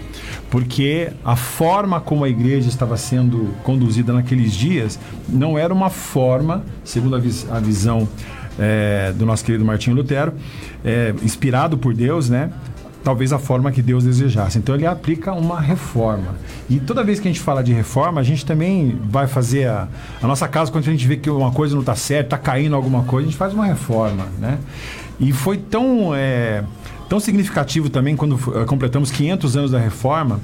[0.51, 4.99] Porque a forma como a igreja estava sendo conduzida naqueles dias
[5.30, 8.10] não era uma forma, segundo a, vis a visão
[8.60, 10.34] é, do nosso querido Martinho Lutero,
[10.84, 12.51] é, inspirado por Deus, né?
[13.08, 14.58] Talvez a forma que Deus desejasse.
[14.58, 16.36] Então ele aplica uma reforma.
[16.70, 19.88] E toda vez que a gente fala de reforma, a gente também vai fazer a,
[20.22, 22.76] a nossa casa quando a gente vê que uma coisa não está certa, está caindo
[22.76, 24.60] alguma coisa, a gente faz uma reforma, né?
[25.22, 26.66] E foi tão é,
[27.08, 30.41] tão significativo também quando uh, completamos 500 anos da reforma,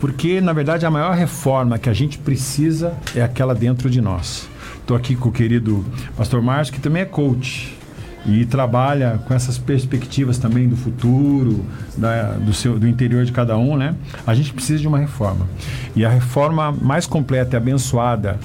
[0.00, 4.48] porque na verdade a maior reforma que a gente precisa é aquela dentro de nós.
[4.80, 5.84] Estou aqui com o querido
[6.16, 7.78] Pastor Márcio, que também é coach
[8.26, 11.64] e trabalha com essas perspectivas também do futuro,
[11.96, 13.94] da, do, seu, do interior de cada um, né?
[14.26, 15.48] A gente precisa de uma reforma.
[15.96, 18.38] E a reforma mais completa e abençoada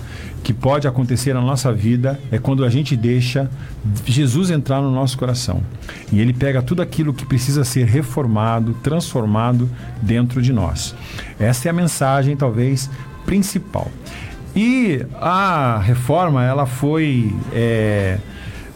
[0.43, 3.49] que pode acontecer na nossa vida é quando a gente deixa
[4.05, 5.61] Jesus entrar no nosso coração.
[6.11, 9.69] E ele pega tudo aquilo que precisa ser reformado, transformado
[10.01, 10.95] dentro de nós.
[11.39, 12.89] Essa é a mensagem, talvez,
[13.25, 13.91] principal.
[14.55, 17.35] E a reforma, ela foi.
[17.51, 18.19] É,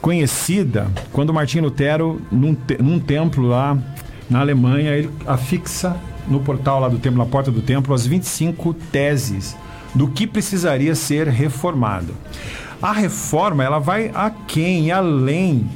[0.02, 3.78] conhecida quando Martinho Lutero, num, te, num templo lá
[4.30, 5.96] na Alemanha, ele afixa
[6.28, 9.56] no portal lá do templo, na porta do templo, as 25 teses
[9.94, 12.14] do que precisaria ser reformado.
[12.82, 15.68] A reforma ela vai a quem além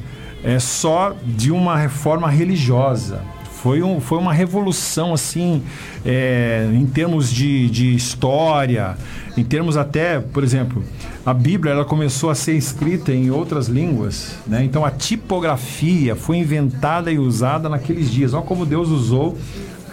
[0.44, 3.24] é só de uma reforma religiosa.
[3.64, 5.64] Foi, um, foi uma revolução assim
[6.06, 8.98] é, em termos de, de história,
[9.38, 10.84] em termos até, por exemplo,
[11.26, 14.66] a Bíblia ela começou a ser escrita em outras línguas, né?
[14.66, 18.34] Então a tipografia foi inventada e usada naqueles dias.
[18.34, 19.38] Olha como Deus usou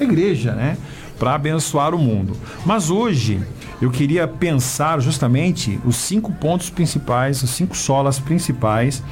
[0.01, 0.77] a igreja, né?
[1.17, 2.37] Para abençoar o mundo.
[2.67, 3.41] Mas hoje
[3.81, 9.03] eu queria pensar justamente os cinco pontos principais, os cinco solas principais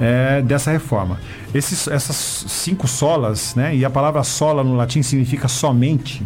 [0.00, 1.18] é, dessa reforma.
[1.54, 3.74] Esses, essas cinco solas, né?
[3.74, 6.22] E a palavra sola no latim significa somente,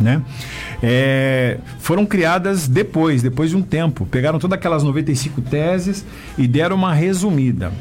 [0.00, 0.22] né?
[0.82, 4.06] É, foram criadas depois, depois de um tempo.
[4.06, 6.04] Pegaram todas aquelas 95 teses
[6.36, 7.72] e deram uma resumida.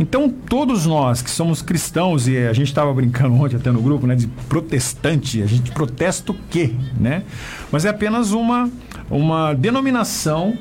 [0.00, 4.06] Então, todos nós que somos cristãos, e a gente estava brincando ontem até no grupo,
[4.06, 7.22] né, de protestante, a gente protesta o quê, né?
[7.70, 8.70] Mas é apenas uma,
[9.10, 10.56] uma denominação,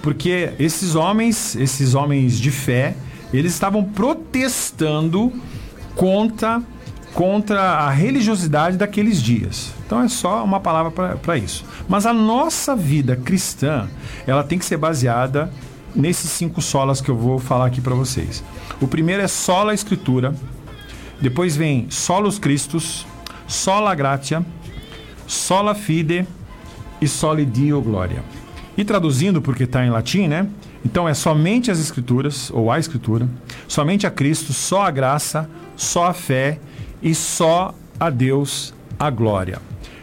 [0.00, 2.94] porque esses homens, esses homens de fé,
[3.32, 5.32] eles estavam protestando
[5.96, 6.62] contra
[7.14, 9.72] contra a religiosidade daqueles dias.
[9.86, 11.64] Então é só uma palavra para isso.
[11.88, 13.88] Mas a nossa vida cristã,
[14.26, 15.48] ela tem que ser baseada
[15.94, 18.42] nesses cinco solas que eu vou falar aqui para vocês.
[18.80, 20.34] O primeiro é sola escritura,
[21.20, 23.06] depois vem solos Christus,
[23.46, 24.44] sola gratia,
[25.26, 26.26] sola fide
[27.00, 28.22] e soli dio gloria.
[28.76, 30.48] E traduzindo, porque está em latim, né?
[30.84, 33.28] Então é somente as escrituras, ou a escritura,
[33.66, 36.58] somente a Cristo, só a graça, só a fé
[37.02, 39.62] e só a Deus a glória.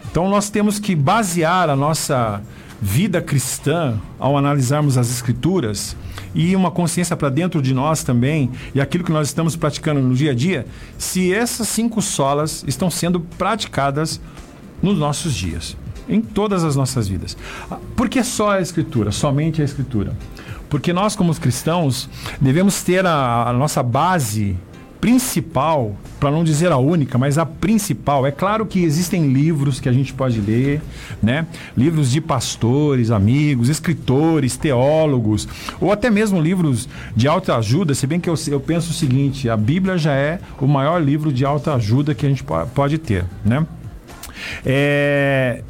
[0.10, 2.42] Então nós temos que basear a nossa
[2.82, 5.96] vida cristã ao analisarmos as escrituras
[6.34, 10.16] e uma consciência para dentro de nós também e aquilo que nós estamos praticando no
[10.16, 10.66] dia a dia,
[10.98, 14.20] se essas cinco solas estão sendo praticadas
[14.82, 15.78] nos nossos dias,
[16.10, 17.38] em todas as nossas vidas.
[17.96, 20.18] Por que só a escritura, somente a escritura?
[20.68, 22.10] Porque nós como cristãos
[22.40, 24.58] devemos ter a, a nossa base
[25.02, 28.26] principal, para não dizer a única, mas a principal.
[28.26, 30.80] É claro que existem livros que a gente pode ler,
[31.22, 31.47] né?
[31.76, 35.47] Livros de pastores, amigos, escritores, teólogos,
[35.82, 39.58] ou até mesmo livros de autoajuda, se bem que eu, eu penso o seguinte, a
[39.58, 42.43] Bíblia já é o maior livro de autoajuda que a gente
[42.76, 43.66] pode ter, né?
[44.66, 45.62] É,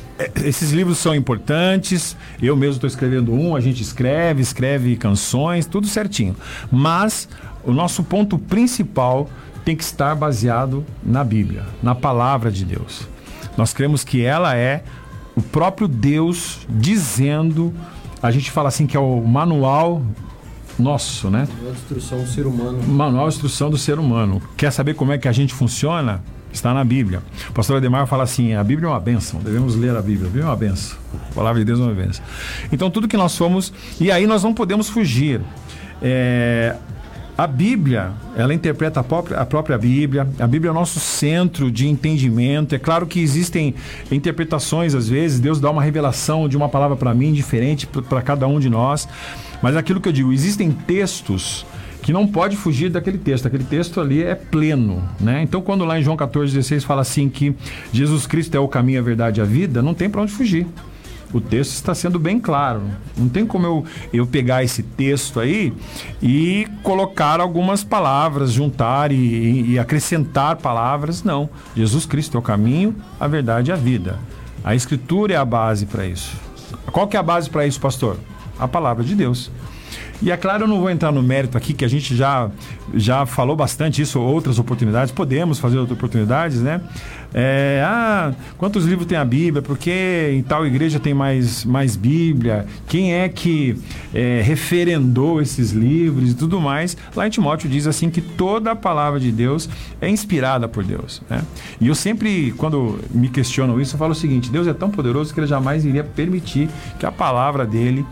[0.43, 2.15] esses livros são importantes.
[2.41, 6.35] Eu mesmo estou escrevendo um, a gente escreve, escreve canções, tudo certinho.
[6.71, 7.27] Mas
[7.63, 9.29] o nosso ponto principal
[9.63, 13.07] tem que estar baseado na Bíblia, na palavra de Deus.
[13.57, 14.83] Nós cremos que ela é
[15.35, 17.73] o próprio Deus dizendo,
[18.21, 20.01] a gente fala assim que é o manual
[20.79, 21.47] nosso, né?
[21.47, 22.83] Manual de instrução do ser humano.
[22.87, 24.41] Manual de instrução do ser humano.
[24.57, 26.23] Quer saber como é que a gente funciona?
[26.51, 27.21] Está na Bíblia.
[27.49, 30.27] O pastor Ademar fala assim: a Bíblia é uma bênção, devemos ler a Bíblia.
[30.27, 30.97] A Bíblia é uma bênção.
[31.31, 32.23] A palavra de Deus é uma bênção.
[32.71, 35.39] Então, tudo que nós somos, e aí nós não podemos fugir.
[36.01, 36.75] É,
[37.37, 40.27] a Bíblia, ela interpreta a própria, a própria Bíblia.
[40.39, 42.75] A Bíblia é o nosso centro de entendimento.
[42.75, 43.73] É claro que existem
[44.11, 48.47] interpretações, às vezes, Deus dá uma revelação de uma palavra para mim, diferente para cada
[48.47, 49.07] um de nós.
[49.61, 51.65] Mas aquilo que eu digo, existem textos
[52.01, 53.45] que não pode fugir daquele texto.
[53.45, 55.41] Aquele texto ali é pleno, né?
[55.43, 57.55] Então, quando lá em João 14,16 fala assim que
[57.93, 60.67] Jesus Cristo é o caminho, a verdade e a vida, não tem para onde fugir
[61.33, 62.83] o texto está sendo bem claro.
[63.17, 65.73] Não tem como eu, eu pegar esse texto aí
[66.21, 71.23] e colocar algumas palavras, juntar e, e acrescentar palavras.
[71.23, 71.49] Não.
[71.75, 74.19] Jesus Cristo é o caminho, a verdade e a vida.
[74.63, 76.35] A Escritura é a base para isso.
[76.91, 78.17] Qual que é a base para isso, pastor?
[78.59, 79.49] A palavra de Deus.
[80.21, 82.49] E é claro, eu não vou entrar no mérito aqui, que a gente já,
[82.93, 86.79] já falou bastante isso, outras oportunidades, podemos fazer outras oportunidades, né?
[87.33, 89.61] É, ah, quantos livros tem a Bíblia?
[89.61, 92.65] Porque em tal igreja tem mais, mais Bíblia?
[92.87, 93.77] Quem é que
[94.13, 96.97] é, referendou esses livros e tudo mais?
[97.15, 99.69] Lá em Timóteo diz assim que toda a palavra de Deus
[100.01, 101.21] é inspirada por Deus.
[101.29, 101.41] Né?
[101.79, 105.33] E eu sempre, quando me questionam isso, eu falo o seguinte: Deus é tão poderoso
[105.33, 106.69] que ele jamais iria permitir
[106.99, 108.05] que a palavra dele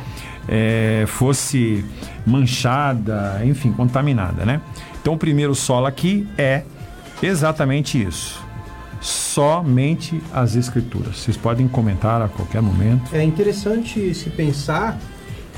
[0.50, 1.86] é, fosse
[2.26, 4.60] manchada, enfim, contaminada, né?
[5.00, 6.64] Então o primeiro solo aqui é
[7.22, 8.44] exatamente isso.
[9.00, 11.18] Somente as escrituras.
[11.18, 13.16] Vocês podem comentar a qualquer momento.
[13.16, 15.00] É interessante se pensar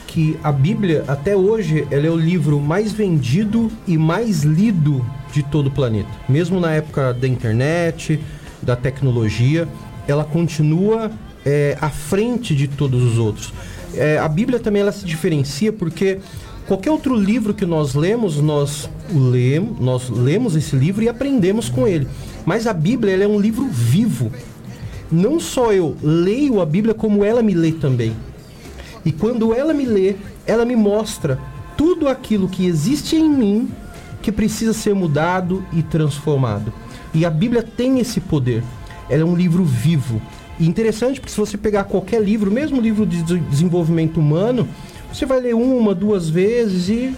[0.05, 5.41] que a Bíblia, até hoje, ela é o livro mais vendido e mais lido de
[5.41, 6.09] todo o planeta.
[6.27, 8.19] Mesmo na época da internet,
[8.61, 9.67] da tecnologia,
[10.07, 11.09] ela continua
[11.45, 13.53] é, à frente de todos os outros
[13.95, 16.19] é, a Bíblia também ela se diferencia porque
[16.67, 21.87] qualquer outro livro que nós lemos, nós lemos, nós lemos esse livro e aprendemos com
[21.87, 22.07] ele.
[22.45, 24.31] Mas a Bíblia é um livro vivo.
[25.11, 28.15] Não só eu leio a Bíblia, como ela me lê também.
[29.03, 30.15] E quando ela me lê,
[30.45, 31.39] ela me mostra
[31.75, 33.69] tudo aquilo que existe em mim
[34.21, 36.71] que precisa ser mudado e transformado.
[37.13, 38.63] E a Bíblia tem esse poder.
[39.09, 40.21] Ela é um livro vivo.
[40.59, 44.67] Interessante porque se você pegar qualquer livro, mesmo livro de desenvolvimento humano,
[45.11, 47.15] você vai ler uma, duas vezes e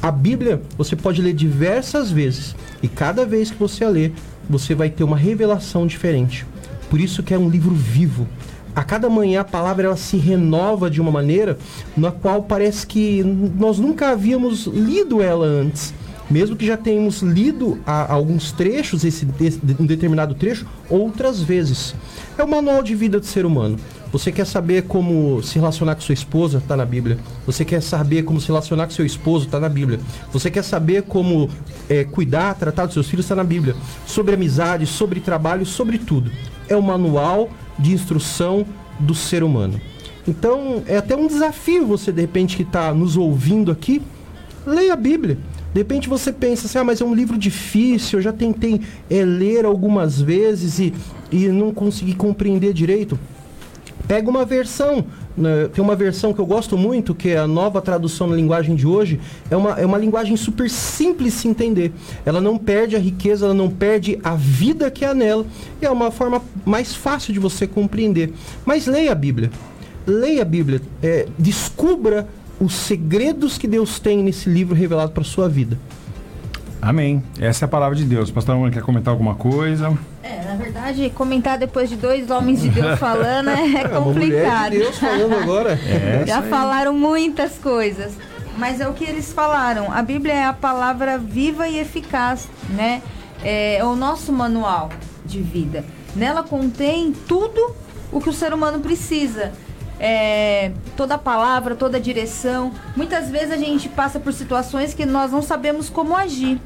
[0.00, 2.54] a Bíblia você pode ler diversas vezes.
[2.82, 4.12] E cada vez que você a lê,
[4.48, 6.46] você vai ter uma revelação diferente.
[6.88, 8.26] Por isso que é um livro vivo.
[8.74, 11.58] a cada manhã a palavra ela se renova de uma maneira
[11.96, 15.92] na qual parece que nós nunca havíamos lido ela antes.
[16.30, 19.26] Mesmo que já tenhamos lido a, alguns trechos, esse,
[19.78, 21.94] um determinado trecho, outras vezes.
[22.36, 23.78] É o manual de vida do ser humano.
[24.12, 26.58] Você quer saber como se relacionar com sua esposa?
[26.58, 27.18] Está na Bíblia.
[27.44, 29.46] Você quer saber como se relacionar com seu esposo?
[29.46, 30.00] Está na Bíblia.
[30.32, 31.48] Você quer saber como
[31.88, 33.26] é, cuidar, tratar dos seus filhos?
[33.26, 33.76] Está na Bíblia.
[34.06, 36.30] Sobre amizade, sobre trabalho, sobre tudo.
[36.68, 38.66] É o manual de instrução
[38.98, 39.78] do ser humano.
[40.26, 44.02] Então, é até um desafio você, de repente, que está nos ouvindo aqui,
[44.66, 45.38] leia a Bíblia.
[45.72, 49.24] De repente você pensa assim, ah, mas é um livro difícil, eu já tentei é,
[49.24, 50.94] ler algumas vezes e,
[51.30, 53.18] e não consegui compreender direito.
[54.06, 55.04] Pega uma versão,
[55.36, 55.68] né?
[55.70, 58.86] tem uma versão que eu gosto muito, que é a nova tradução na linguagem de
[58.86, 61.92] hoje, é uma, é uma linguagem super simples de se entender.
[62.24, 65.44] Ela não perde a riqueza, ela não perde a vida que há nela,
[65.82, 68.32] e é uma forma mais fácil de você compreender.
[68.64, 69.50] Mas leia a Bíblia.
[70.06, 72.26] Leia a Bíblia, é, descubra
[72.60, 75.78] os segredos que Deus tem nesse livro revelado para sua vida.
[76.80, 77.22] Amém.
[77.40, 78.30] Essa é a palavra de Deus.
[78.30, 79.98] Pastor Ana quer comentar alguma coisa?
[80.22, 84.74] É, na verdade, comentar depois de dois homens de Deus falando é complicado.
[84.74, 85.78] É, Deus falando agora.
[85.88, 88.12] É, Já falaram muitas coisas.
[88.56, 89.92] Mas é o que eles falaram.
[89.92, 93.02] A Bíblia é a palavra viva e eficaz, né?
[93.42, 94.90] É, é o nosso manual
[95.24, 95.84] de vida.
[96.14, 97.74] Nela contém tudo
[98.10, 99.52] o que o ser humano precisa.
[100.00, 102.72] É, toda palavra, toda direção.
[102.96, 106.60] Muitas vezes a gente passa por situações que nós não sabemos como agir.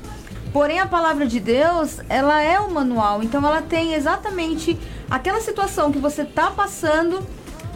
[0.52, 3.22] Porém, a palavra de Deus, ela é o manual.
[3.22, 4.78] Então, ela tem exatamente
[5.10, 7.26] aquela situação que você está passando,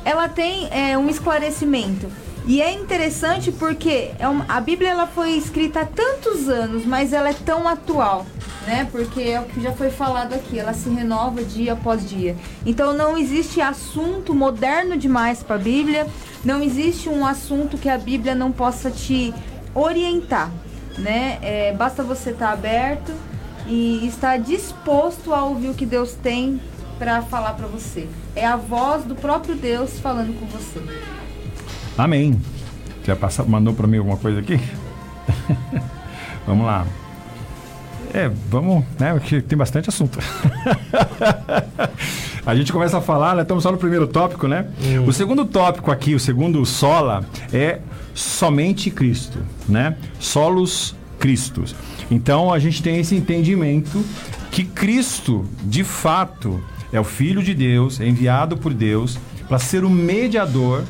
[0.04, 2.07] ela tem é, um esclarecimento.
[2.47, 7.12] E é interessante porque é uma, a Bíblia ela foi escrita há tantos anos, mas
[7.12, 8.24] ela é tão atual,
[8.66, 8.86] né?
[8.92, 12.36] Porque é o que já foi falado aqui, ela se renova dia após dia.
[12.64, 16.07] Então não existe assunto moderno demais para a Bíblia,
[16.44, 19.34] não existe um assunto que a Bíblia não possa te
[19.74, 20.51] orientar
[20.99, 21.38] né?
[21.42, 23.12] É, basta você estar tá aberto
[23.66, 26.61] e estar disposto a ouvir o que Deus tem
[26.99, 28.09] para falar para você.
[28.34, 30.80] É a voz do próprio Deus falando com você.
[31.97, 32.40] Amém.
[33.05, 34.61] Já passa, mandou para mim alguma coisa aqui?
[36.47, 36.86] vamos lá.
[38.12, 39.12] É, vamos, né?
[39.14, 40.18] Porque tem bastante assunto.
[42.44, 43.42] a gente começa a falar, né?
[43.42, 44.66] Estamos só no primeiro tópico, né?
[44.82, 45.07] Hum.
[45.07, 47.80] O segundo tópico aqui, o segundo sola, é
[48.14, 49.38] somente Cristo,
[49.68, 49.97] né?
[50.18, 51.74] Solos Cristos.
[52.11, 54.05] Então a gente tem esse entendimento
[54.51, 59.18] que Cristo, de fato, é o Filho de Deus, é enviado por Deus
[59.49, 60.82] para ser o mediador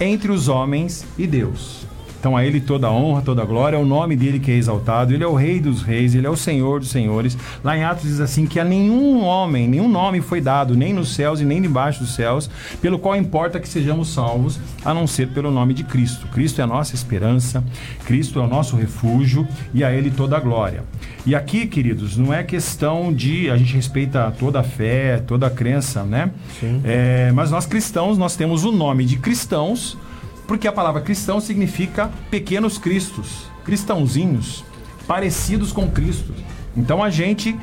[0.00, 1.93] entre os homens e Deus.
[2.24, 4.54] Então a ele toda a honra, toda a glória, é o nome dele que é
[4.54, 7.36] exaltado, ele é o rei dos reis, ele é o senhor dos senhores.
[7.62, 11.14] Lá em Atos diz assim que a nenhum homem, nenhum nome foi dado, nem nos
[11.14, 12.48] céus e nem debaixo dos céus,
[12.80, 16.26] pelo qual importa que sejamos salvos, a não ser pelo nome de Cristo.
[16.28, 17.62] Cristo é a nossa esperança,
[18.06, 20.82] Cristo é o nosso refúgio e a ele toda a glória.
[21.26, 25.50] E aqui, queridos, não é questão de a gente respeita toda a fé, toda a
[25.50, 26.30] crença, né?
[26.84, 29.98] É, mas nós cristãos, nós temos o nome de cristãos
[30.46, 34.64] porque a palavra cristão significa pequenos cristos, cristãozinhos,
[35.06, 36.34] parecidos com Cristo.
[36.76, 37.56] Então a gente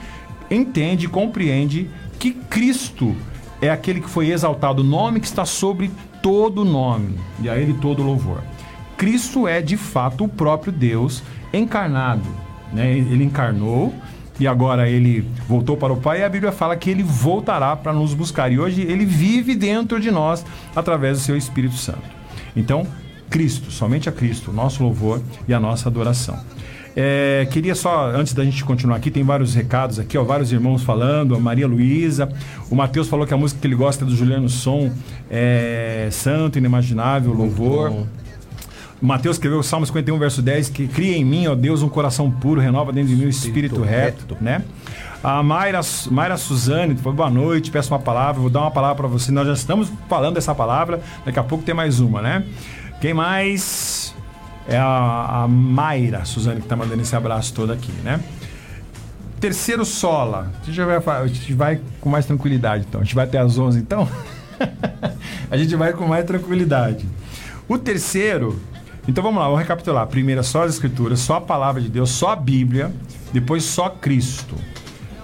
[0.49, 3.15] entende, compreende que Cristo
[3.61, 7.73] é aquele que foi exaltado, o nome que está sobre todo nome, e a ele
[7.75, 8.41] todo louvor.
[8.97, 12.27] Cristo é de fato o próprio Deus encarnado,
[12.71, 12.95] né?
[12.95, 13.93] Ele encarnou
[14.39, 17.93] e agora ele voltou para o Pai e a Bíblia fala que ele voltará para
[17.93, 18.51] nos buscar.
[18.51, 22.20] E hoje ele vive dentro de nós através do seu Espírito Santo.
[22.55, 22.85] Então,
[23.29, 26.37] Cristo, somente a Cristo, nosso louvor e a nossa adoração.
[26.95, 30.83] É, queria só, antes da gente continuar aqui, tem vários recados aqui, ó, vários irmãos
[30.83, 32.27] falando, a Maria Luísa,
[32.69, 34.91] o Matheus falou que a música que ele gosta é do Juliano Som
[35.29, 38.05] é Santo, Inimaginável, Louvor.
[39.01, 41.89] O Mateus escreveu o Salmo 51, verso 10, que cria em mim, ó Deus, um
[41.89, 44.63] coração puro, renova dentro de mim o espírito, espírito reto, reto, né?
[45.23, 49.07] A Mayra, Mayra Suzane falou boa noite, peço uma palavra, vou dar uma palavra para
[49.07, 49.31] você.
[49.31, 52.43] Nós já estamos falando dessa palavra, daqui a pouco tem mais uma, né?
[52.99, 54.15] Quem mais?
[54.67, 58.19] É a, a Mayra Suzane que está mandando esse abraço todo aqui, né?
[59.39, 60.51] Terceiro sola.
[60.61, 63.01] A gente, vai, a gente vai com mais tranquilidade, então.
[63.01, 64.07] A gente vai até as 11, então?
[65.51, 67.07] a gente vai com mais tranquilidade.
[67.67, 68.59] O terceiro,
[69.07, 70.07] então vamos lá, vamos recapitular.
[70.07, 72.91] Primeiro, só as escrituras, só a palavra de Deus, só a Bíblia,
[73.31, 74.55] depois só Cristo.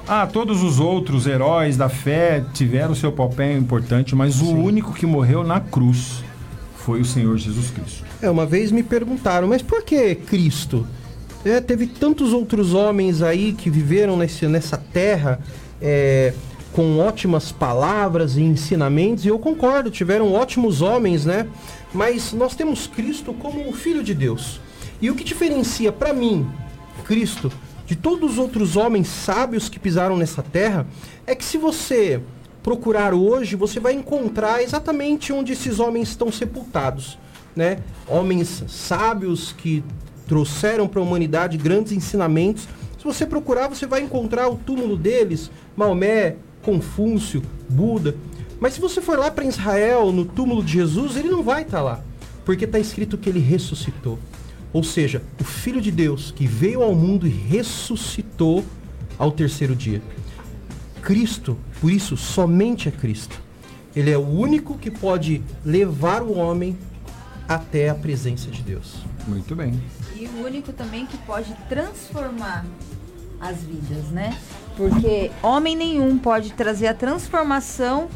[0.08, 4.53] Ah, todos os outros heróis da fé tiveram seu papel importante, mas Sim.
[4.53, 6.24] o único que morreu na cruz
[6.78, 8.05] foi o Senhor Jesus Cristo.
[8.22, 10.88] É, uma vez me perguntaram, mas por que Cristo?
[11.43, 15.39] É, teve tantos outros homens aí que viveram nesse, nessa terra.
[15.82, 16.34] É,
[16.74, 21.47] com ótimas palavras e ensinamentos, e eu concordo, tiveram ótimos homens, né?
[21.91, 24.62] Mas nós temos Cristo como o Filho de Deus.
[25.01, 26.45] E o que diferencia para mim
[27.03, 27.51] Cristo
[27.88, 30.85] de todos os outros homens sábios que pisaram nessa terra
[31.25, 32.21] é que se você
[32.61, 37.17] procurar hoje, você vai encontrar exatamente onde esses homens estão sepultados,
[37.55, 37.79] né?
[38.05, 39.81] Homens sábios que
[40.27, 42.67] trouxeram para a humanidade grandes ensinamentos.
[42.99, 48.17] Se você procurar, você vai encontrar o túmulo deles, Maomé, Confúcio, Buda.
[48.59, 51.81] Mas se você for lá para Israel, no túmulo de Jesus, ele não vai estar
[51.81, 52.01] lá,
[52.43, 54.19] porque está escrito que ele ressuscitou.
[54.74, 58.63] Ou seja, o Filho de Deus que veio ao mundo e ressuscitou
[59.18, 60.01] ao terceiro dia.
[61.01, 63.41] Cristo, por isso, somente é Cristo.
[63.95, 66.78] Ele é o único que pode levar o homem
[67.47, 68.97] até a presença de Deus.
[69.28, 69.82] Muito bem.
[70.15, 72.65] E o único também que pode transformar
[73.39, 74.38] as vidas, né?
[74.76, 78.09] Porque homem nenhum pode trazer a transformação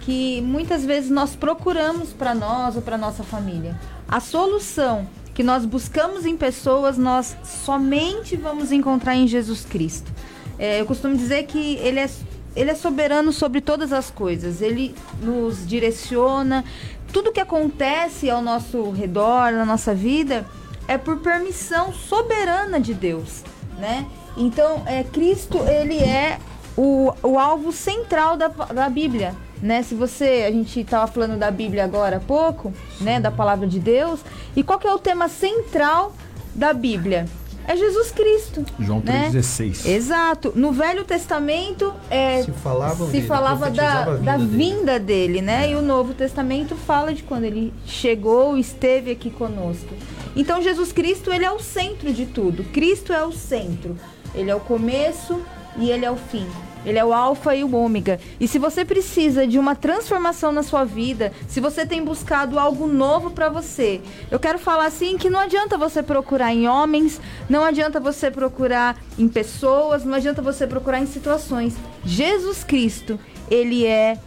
[0.00, 3.78] que muitas vezes nós procuramos para nós ou para nossa família.
[4.08, 10.12] A solução que nós buscamos em pessoas, nós somente vamos encontrar em Jesus Cristo.
[10.58, 12.10] É, eu costumo dizer que ele é,
[12.54, 14.60] ele é soberano sobre todas as coisas.
[14.60, 16.64] Ele nos direciona.
[17.12, 20.46] Tudo que acontece ao nosso redor, na nossa vida,
[20.86, 23.42] é por permissão soberana de Deus,
[23.78, 24.06] né?
[24.36, 26.38] Então, é, Cristo, ele é
[26.76, 29.82] o, o alvo central da, da Bíblia, né?
[29.82, 33.20] Se você, a gente estava falando da Bíblia agora há pouco, né?
[33.20, 34.20] Da palavra de Deus.
[34.56, 36.12] E qual que é o tema central
[36.54, 37.26] da Bíblia?
[37.66, 38.64] É Jesus Cristo.
[38.80, 39.30] João né?
[39.32, 39.86] 3,16.
[39.86, 40.52] Exato.
[40.56, 44.56] No Velho Testamento é, Se falava se dele, falava da, profetizava a da vinda dele.
[44.56, 45.70] vinda dele, né?
[45.70, 49.94] E o Novo Testamento fala de quando ele chegou, esteve aqui conosco.
[50.34, 52.64] Então Jesus Cristo, ele é o centro de tudo.
[52.64, 53.96] Cristo é o centro.
[54.34, 55.40] Ele é o começo
[55.76, 56.46] e ele é o fim.
[56.84, 58.18] Ele é o alfa e o ômega.
[58.40, 62.86] E se você precisa de uma transformação na sua vida, se você tem buscado algo
[62.86, 67.64] novo para você, eu quero falar assim que não adianta você procurar em homens, não
[67.64, 71.74] adianta você procurar em pessoas, não adianta você procurar em situações.
[72.04, 73.18] Jesus Cristo,
[73.50, 74.18] ele é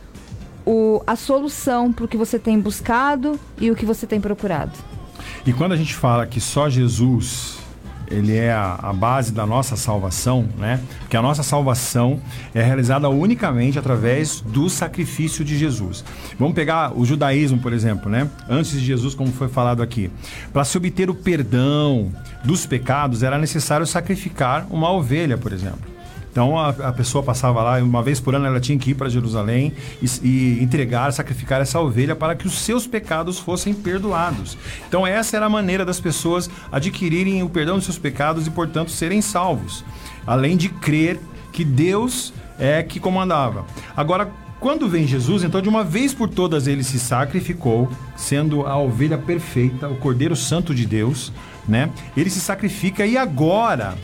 [0.66, 4.74] o, a solução para o que você tem buscado e o que você tem procurado.
[5.46, 7.65] E quando a gente fala que só Jesus
[8.10, 10.80] ele é a, a base da nossa salvação, né?
[11.00, 12.20] Porque a nossa salvação
[12.54, 16.04] é realizada unicamente através do sacrifício de Jesus.
[16.38, 18.30] Vamos pegar o judaísmo, por exemplo, né?
[18.50, 20.12] Antes de Jesus, como foi falado aqui,
[20.52, 22.12] para se obter o perdão
[22.44, 25.95] dos pecados era necessário sacrificar uma ovelha, por exemplo.
[26.36, 29.08] Então a, a pessoa passava lá, uma vez por ano ela tinha que ir para
[29.08, 29.72] Jerusalém
[30.02, 34.58] e, e entregar, sacrificar essa ovelha para que os seus pecados fossem perdoados.
[34.86, 38.92] Então essa era a maneira das pessoas adquirirem o perdão dos seus pecados e, portanto,
[38.92, 39.86] serem salvos.
[40.28, 41.22] Além de crer
[41.54, 43.66] que Deus é que comandava.
[43.96, 44.30] Agora,
[44.60, 49.18] quando vem Jesus, então de uma vez por todas ele se sacrificou, sendo a ovelha
[49.18, 51.32] perfeita, o Cordeiro Santo de Deus,
[51.66, 51.90] né?
[52.18, 53.96] Ele se sacrifica e agora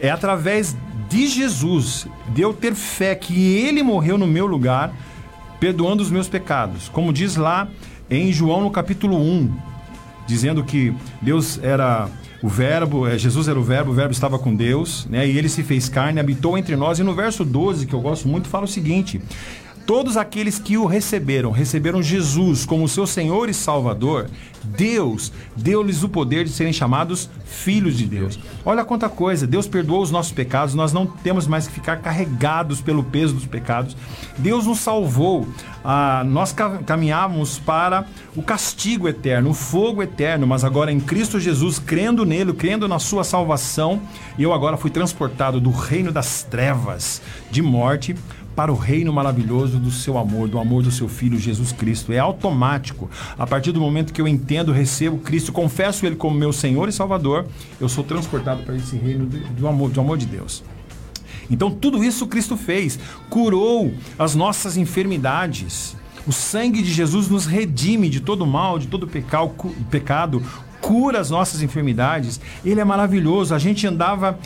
[0.00, 0.76] é através
[1.08, 4.92] de Jesus, de eu ter fé que ele morreu no meu lugar,
[5.58, 6.88] perdoando os meus pecados.
[6.88, 7.68] Como diz lá
[8.10, 9.52] em João no capítulo 1,
[10.26, 12.08] dizendo que Deus era
[12.42, 15.26] o verbo, eh, Jesus era o verbo, o verbo estava com Deus, né?
[15.26, 16.98] E ele se fez carne, habitou entre nós.
[16.98, 19.20] E no verso 12, que eu gosto muito, fala o seguinte:
[19.88, 24.28] Todos aqueles que o receberam, receberam Jesus como seu Senhor e Salvador,
[24.62, 28.38] Deus deu-lhes o poder de serem chamados filhos de Deus.
[28.66, 32.82] Olha quanta coisa, Deus perdoou os nossos pecados, nós não temos mais que ficar carregados
[32.82, 33.96] pelo peso dos pecados.
[34.36, 35.48] Deus nos salvou,
[35.82, 38.04] ah, nós ca- caminhávamos para
[38.36, 42.98] o castigo eterno, o fogo eterno, mas agora em Cristo Jesus, crendo nele, crendo na
[42.98, 44.02] sua salvação,
[44.38, 48.14] eu agora fui transportado do reino das trevas, de morte,
[48.58, 52.12] para o reino maravilhoso do seu amor, do amor do seu filho Jesus Cristo.
[52.12, 53.08] É automático.
[53.38, 56.92] A partir do momento que eu entendo, recebo Cristo, confesso ele como meu Senhor e
[56.92, 57.46] Salvador,
[57.80, 60.64] eu sou transportado para esse reino do, amor, do amor de Deus.
[61.48, 62.98] Então tudo isso Cristo fez,
[63.30, 65.96] curou as nossas enfermidades.
[66.26, 70.42] O sangue de Jesus nos redime de todo mal, de todo pecado,
[70.80, 72.40] cura as nossas enfermidades.
[72.64, 73.54] Ele é maravilhoso.
[73.54, 74.36] A gente andava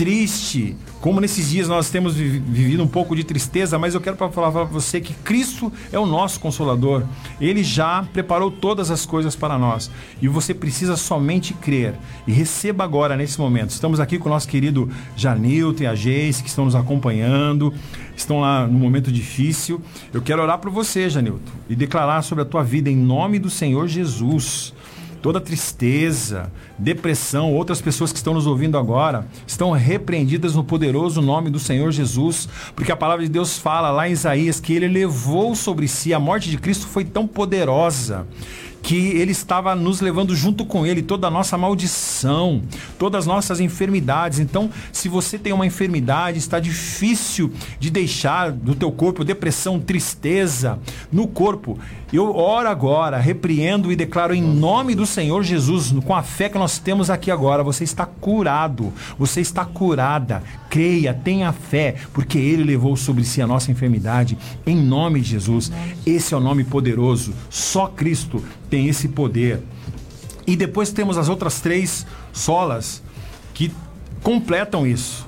[0.00, 4.16] triste, como nesses dias nós temos vi- vivido um pouco de tristeza, mas eu quero
[4.16, 7.02] falar para você que Cristo é o nosso consolador.
[7.38, 9.90] Ele já preparou todas as coisas para nós
[10.22, 11.96] e você precisa somente crer
[12.26, 13.72] e receba agora nesse momento.
[13.72, 17.70] Estamos aqui com o nosso querido Janilton e a Geice que estão nos acompanhando,
[18.16, 19.82] estão lá no momento difícil.
[20.14, 23.50] Eu quero orar por você, Janilton, e declarar sobre a tua vida em nome do
[23.50, 24.72] Senhor Jesus.
[25.22, 31.50] Toda tristeza, depressão, outras pessoas que estão nos ouvindo agora, estão repreendidas no poderoso nome
[31.50, 35.54] do Senhor Jesus, porque a palavra de Deus fala lá em Isaías que ele levou
[35.54, 38.26] sobre si, a morte de Cristo foi tão poderosa
[38.82, 42.62] que ele estava nos levando junto com ele toda a nossa maldição,
[42.98, 44.38] todas as nossas enfermidades.
[44.38, 50.78] Então, se você tem uma enfermidade, está difícil de deixar do teu corpo depressão, tristeza
[51.12, 51.78] no corpo,
[52.16, 56.58] eu oro agora, repreendo e declaro em nome do Senhor Jesus, com a fé que
[56.58, 60.42] nós temos aqui agora, você está curado, você está curada.
[60.68, 64.36] Creia, tenha fé, porque Ele levou sobre si a nossa enfermidade,
[64.66, 65.70] em nome de Jesus.
[66.04, 69.60] Esse é o nome poderoso, só Cristo tem esse poder.
[70.46, 73.02] E depois temos as outras três solas
[73.54, 73.70] que
[74.22, 75.26] completam isso.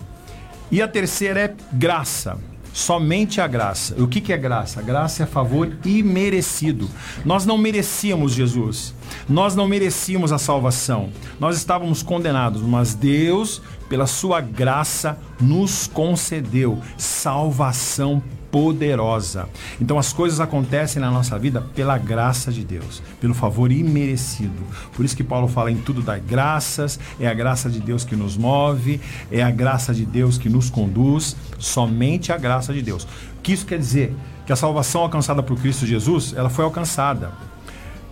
[0.71, 2.39] E a terceira é graça.
[2.73, 3.95] Somente a graça.
[4.03, 4.81] O que, que é graça?
[4.81, 6.89] Graça é favor imerecido.
[7.25, 8.95] Nós não merecíamos Jesus.
[9.29, 11.11] Nós não merecíamos a salvação.
[11.39, 18.23] Nós estávamos condenados, mas Deus, pela sua graça, nos concedeu salvação
[18.53, 19.49] poderosa.
[19.81, 24.63] Então as coisas acontecem na nossa vida pela graça de Deus, pelo favor imerecido.
[24.95, 28.15] Por isso que Paulo fala em tudo das graças, é a graça de Deus que
[28.15, 29.01] nos move,
[29.31, 33.05] é a graça de Deus que nos conduz, somente a graça de Deus.
[33.39, 34.15] O que isso quer dizer?
[34.47, 37.33] Que a salvação alcançada por Cristo Jesus, ela foi alcançada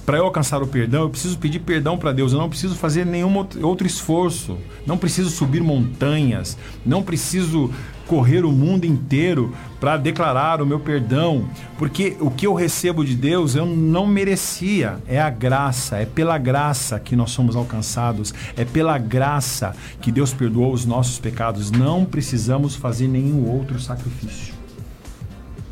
[0.05, 2.32] para eu alcançar o perdão, eu preciso pedir perdão para Deus.
[2.32, 4.59] Eu não preciso fazer nenhum outro esforço.
[4.86, 6.57] Não preciso subir montanhas.
[6.84, 7.70] Não preciso
[8.11, 11.48] correr o mundo inteiro para declarar o meu perdão,
[11.78, 14.98] porque o que eu recebo de Deus eu não merecia.
[15.07, 20.34] É a graça, é pela graça que nós somos alcançados, é pela graça que Deus
[20.34, 21.70] perdoou os nossos pecados.
[21.70, 24.55] Não precisamos fazer nenhum outro sacrifício.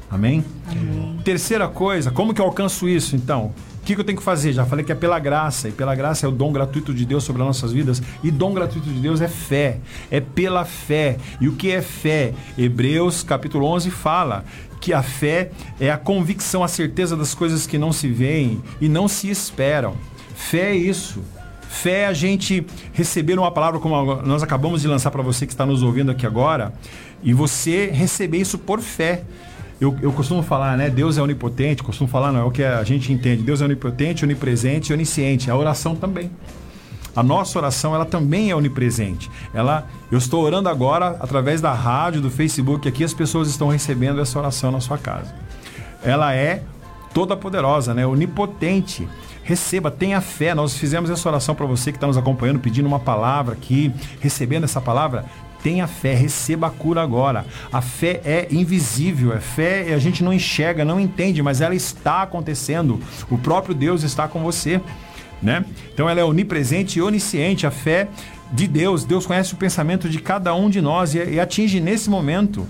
[0.08, 0.44] Amém?
[0.70, 1.18] Amém.
[1.24, 3.52] Terceira coisa, como que eu alcanço isso então?
[3.88, 4.52] Que, que eu tenho que fazer?
[4.52, 7.24] Já falei que é pela graça, e pela graça é o dom gratuito de Deus
[7.24, 9.78] sobre as nossas vidas, e dom gratuito de Deus é fé,
[10.10, 11.16] é pela fé.
[11.40, 12.34] E o que é fé?
[12.58, 14.44] Hebreus capítulo 11 fala
[14.78, 18.90] que a fé é a convicção, a certeza das coisas que não se veem e
[18.90, 19.96] não se esperam.
[20.34, 21.22] Fé é isso.
[21.62, 25.52] Fé é a gente receber uma palavra como nós acabamos de lançar para você que
[25.52, 26.74] está nos ouvindo aqui agora,
[27.22, 29.22] e você receber isso por fé.
[29.80, 30.90] Eu, eu costumo falar, né?
[30.90, 33.42] Deus é onipotente, costumo falar, não é o que a gente entende.
[33.42, 35.50] Deus é onipotente, onipresente e onisciente.
[35.50, 36.30] A oração também.
[37.14, 39.30] A nossa oração, ela também é onipresente.
[39.54, 44.20] Ela, eu estou orando agora através da rádio, do Facebook, aqui as pessoas estão recebendo
[44.20, 45.34] essa oração na sua casa.
[46.02, 46.62] Ela é
[47.14, 48.06] toda poderosa, né?
[48.06, 49.08] Onipotente.
[49.42, 50.54] Receba, tenha fé.
[50.54, 54.64] Nós fizemos essa oração para você que está nos acompanhando, pedindo uma palavra aqui, recebendo
[54.64, 55.24] essa palavra.
[55.62, 57.44] Tenha fé, receba a cura agora.
[57.72, 62.22] A fé é invisível, a fé a gente não enxerga, não entende, mas ela está
[62.22, 63.00] acontecendo.
[63.30, 64.80] O próprio Deus está com você,
[65.42, 65.64] né?
[65.92, 67.66] Então ela é onipresente e onisciente.
[67.66, 68.08] A fé
[68.52, 72.08] de Deus, Deus conhece o pensamento de cada um de nós e, e atinge nesse
[72.08, 72.66] momento.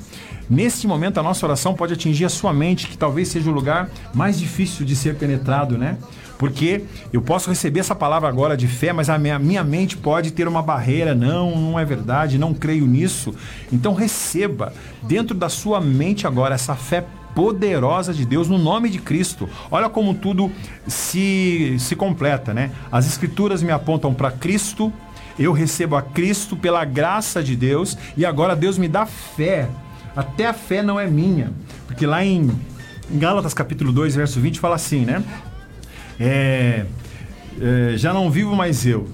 [0.50, 3.90] Neste momento, a nossa oração pode atingir a sua mente, que talvez seja o lugar
[4.14, 5.98] mais difícil de ser penetrado, né?
[6.38, 10.30] Porque eu posso receber essa palavra agora de fé, mas a minha, minha mente pode
[10.30, 11.14] ter uma barreira.
[11.14, 13.34] Não, não é verdade, não creio nisso.
[13.72, 14.72] Então receba
[15.02, 19.48] dentro da sua mente agora essa fé poderosa de Deus no nome de Cristo.
[19.70, 20.50] Olha como tudo
[20.86, 22.70] se, se completa, né?
[22.90, 24.92] As escrituras me apontam para Cristo,
[25.38, 29.68] eu recebo a Cristo pela graça de Deus e agora Deus me dá fé.
[30.16, 31.52] Até a fé não é minha.
[31.86, 32.50] Porque lá em,
[33.10, 35.22] Gálatas capítulo 2, verso 20 fala assim, né?
[36.18, 36.84] É,
[37.60, 39.08] é, já não vivo mais eu,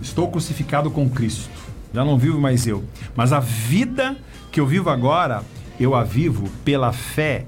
[0.00, 1.50] estou crucificado com Cristo.
[1.92, 2.82] Já não vivo mais eu,
[3.14, 4.16] mas a vida
[4.50, 5.42] que eu vivo agora,
[5.78, 7.46] eu a vivo pela fé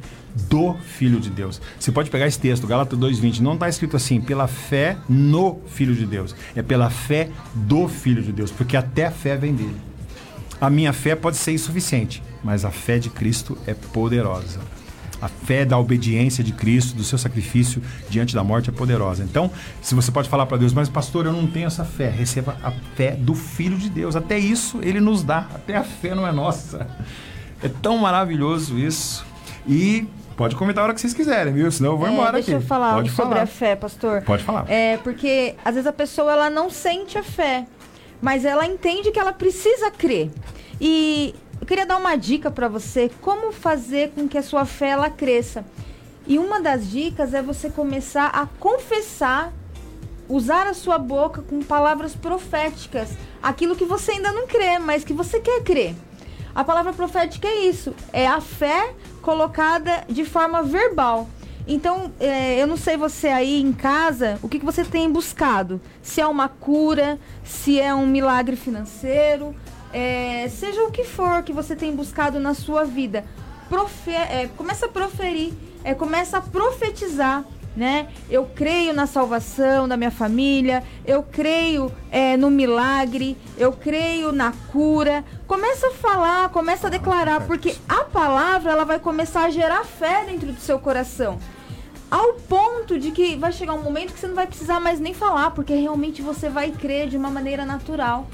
[0.48, 1.60] do Filho de Deus.
[1.78, 5.94] Você pode pegar esse texto, Gálatas 2:20, não está escrito assim, pela fé no Filho
[5.94, 9.76] de Deus, é pela fé do Filho de Deus, porque até a fé vem dele.
[10.60, 14.60] A minha fé pode ser insuficiente, mas a fé de Cristo é poderosa.
[15.20, 19.24] A fé da obediência de Cristo, do seu sacrifício diante da morte é poderosa.
[19.24, 19.50] Então,
[19.80, 22.70] se você pode falar para Deus, mas pastor, eu não tenho essa fé, receba a
[22.94, 24.14] fé do Filho de Deus.
[24.14, 26.86] Até isso ele nos dá, até a fé não é nossa.
[27.62, 29.24] É tão maravilhoso isso.
[29.66, 30.06] E
[30.36, 31.72] Pode comentar a hora que vocês quiserem, viu?
[31.72, 32.62] Senão eu vou É, embora deixa aqui.
[32.62, 33.42] eu falar Pode sobre falar.
[33.44, 34.20] a fé, pastor.
[34.20, 34.70] Pode falar.
[34.70, 37.66] É, porque às vezes a pessoa ela não sente a fé,
[38.20, 40.30] mas ela entende que ela precisa crer.
[40.78, 44.90] E eu queria dar uma dica para você como fazer com que a sua fé
[44.90, 45.64] ela cresça.
[46.26, 49.52] E uma das dicas é você começar a confessar,
[50.28, 53.10] usar a sua boca com palavras proféticas,
[53.42, 55.94] aquilo que você ainda não crê, mas que você quer crer.
[56.54, 61.28] A palavra profética é isso, é a fé colocada de forma verbal.
[61.68, 65.80] Então, é, eu não sei você aí em casa, o que, que você tem buscado?
[66.00, 69.54] Se é uma cura, se é um milagre financeiro,
[69.92, 73.24] é, seja o que for que você tem buscado na sua vida,
[74.30, 77.44] é, começa a proferir, é, começa a profetizar.
[77.76, 78.08] Né?
[78.30, 84.54] Eu creio na salvação da minha família, eu creio é, no milagre, eu creio na
[84.72, 85.22] cura.
[85.46, 90.24] Começa a falar, começa a declarar, porque a palavra ela vai começar a gerar fé
[90.24, 91.38] dentro do seu coração
[92.10, 95.12] ao ponto de que vai chegar um momento que você não vai precisar mais nem
[95.12, 98.26] falar, porque realmente você vai crer de uma maneira natural.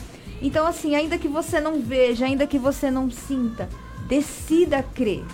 [0.43, 3.69] Então, assim, ainda que você não veja, ainda que você não sinta,
[4.09, 5.25] decida crer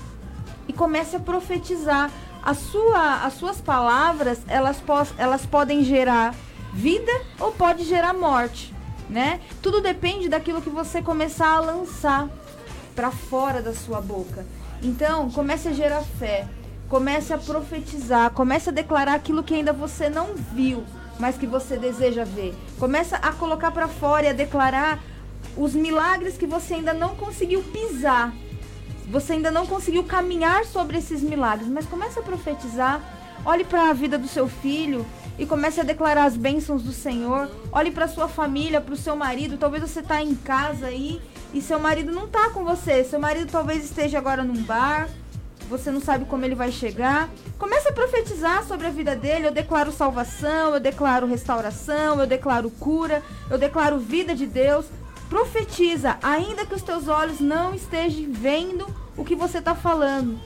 [0.69, 2.11] e comece a profetizar.
[2.41, 4.81] A sua, as suas palavras, elas,
[5.19, 6.35] elas podem gerar
[6.73, 8.73] vida ou pode gerar morte,
[9.11, 9.41] né?
[9.61, 12.29] Tudo depende daquilo que você começar a lançar
[12.95, 14.47] para fora da sua boca.
[14.83, 16.47] Então, comece a gerar fé,
[16.89, 20.85] comece a profetizar, comece a declarar aquilo que ainda você não viu,
[21.19, 22.55] mas que você deseja ver.
[22.79, 25.01] Começa a colocar para fora e a declarar
[25.57, 28.33] os milagres que você ainda não conseguiu pisar.
[29.11, 33.01] Você ainda não conseguiu caminhar sobre esses milagres, mas comece a profetizar.
[33.45, 35.07] Olhe para a vida do seu filho
[35.39, 37.51] e comece a declarar as bênçãos do Senhor.
[37.73, 39.57] Olhe para sua família, para o seu marido.
[39.57, 41.21] Talvez você está em casa aí
[41.55, 43.03] e seu marido não está com você.
[43.05, 45.09] Seu marido talvez esteja agora num bar
[45.69, 47.29] você não sabe como ele vai chegar.
[47.59, 49.47] Comece a profetizar sobre a vida dele.
[49.47, 54.87] Eu declaro salvação, eu declaro restauração, eu declaro cura, eu declaro vida de Deus.
[55.29, 60.41] Profetiza, ainda que os teus olhos não estejam vendo o que você está falando.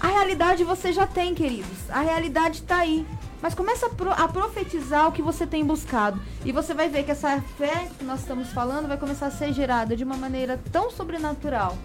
[0.00, 1.90] A realidade você já tem, queridos.
[1.90, 3.06] A realidade está aí.
[3.42, 6.20] Mas começa a, pro, a, profetizar o que você tem buscado.
[6.44, 9.52] E você vai ver que essa fé que nós estamos falando vai começar a ser
[9.52, 11.76] gerada de uma maneira tão sobrenatural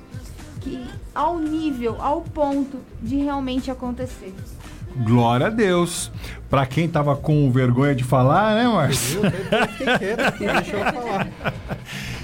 [0.68, 4.34] que ao nível, ao ponto de realmente acontecer.
[4.98, 6.12] Glória a Deus.
[6.50, 9.22] Para quem tava com vergonha de falar, né, Márcio?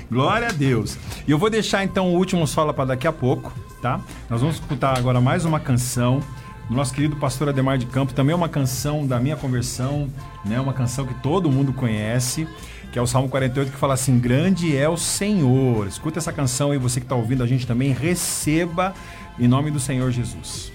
[0.10, 0.98] Glória a Deus.
[1.28, 4.00] E eu vou deixar então o último solo para daqui a pouco, tá?
[4.30, 6.22] Nós vamos escutar agora mais uma canção
[6.70, 10.10] do nosso querido pastor Ademar de Campos, também é uma canção da minha conversão,
[10.46, 10.60] né?
[10.60, 12.48] Uma canção que todo mundo conhece
[12.94, 15.88] que é o Salmo 48, que fala assim: Grande é o Senhor.
[15.88, 18.94] Escuta essa canção e você que está ouvindo a gente também, receba
[19.40, 20.72] em nome do Senhor Jesus.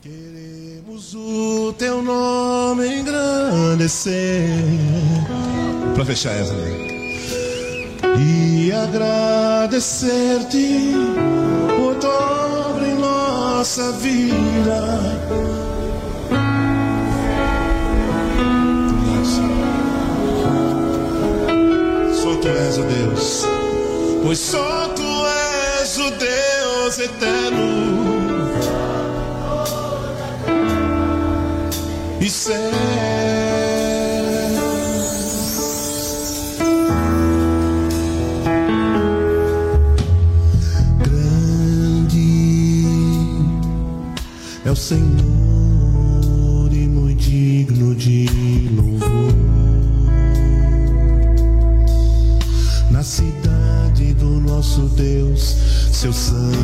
[0.00, 4.48] Queremos o teu nome engrandecer.
[5.94, 6.88] Para fechar essa aí.
[8.18, 10.94] E agradecer-te
[11.76, 15.67] por toda em nossa vida
[22.48, 23.44] tu és o Deus,
[24.22, 25.26] pois só tu
[25.82, 27.68] és o Deus eterno.
[32.20, 32.56] E céu.
[44.64, 45.27] Grande
[54.78, 54.88] o Senhor.
[54.90, 55.56] Deus,
[55.92, 56.58] seu santo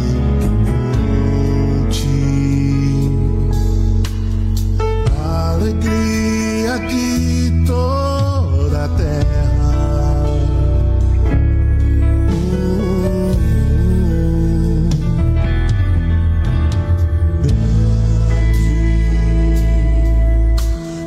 [0.67, 2.07] monte.
[5.23, 9.25] Alegria de toda a terra.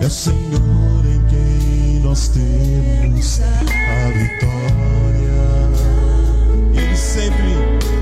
[0.02, 5.27] É o Senhor em quem nós temos a vitória
[7.18, 7.97] sempre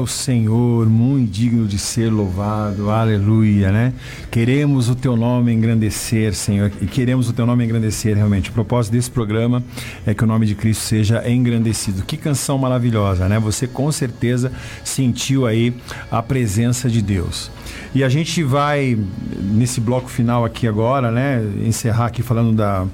[0.00, 3.92] o Senhor, muito digno de ser louvado, aleluia, né?
[4.30, 8.50] Queremos o teu nome engrandecer, Senhor, e queremos o teu nome engrandecer realmente.
[8.50, 9.62] O propósito desse programa
[10.06, 12.02] é que o nome de Cristo seja engrandecido.
[12.02, 13.38] Que canção maravilhosa, né?
[13.38, 14.50] Você com certeza
[14.82, 15.74] sentiu aí
[16.10, 17.50] a presença de Deus.
[17.94, 18.98] E a gente vai,
[19.40, 21.42] nesse bloco final aqui agora, né?
[21.64, 22.86] Encerrar aqui falando da,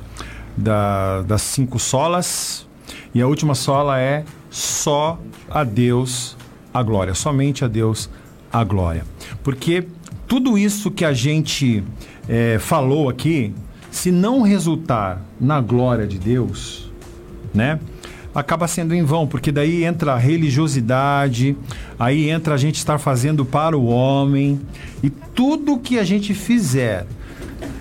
[0.56, 2.66] da das cinco solas.
[3.14, 5.18] E a última sola é só
[5.50, 6.36] a Deus
[6.78, 8.08] a glória, somente a Deus
[8.52, 9.04] a glória.
[9.42, 9.86] Porque
[10.26, 11.82] tudo isso que a gente
[12.28, 13.52] é, falou aqui,
[13.90, 16.90] se não resultar na glória de Deus,
[17.54, 17.78] né?
[18.34, 21.56] Acaba sendo em vão, porque daí entra a religiosidade,
[21.98, 24.60] aí entra a gente estar fazendo para o homem,
[25.02, 27.06] e tudo que a gente fizer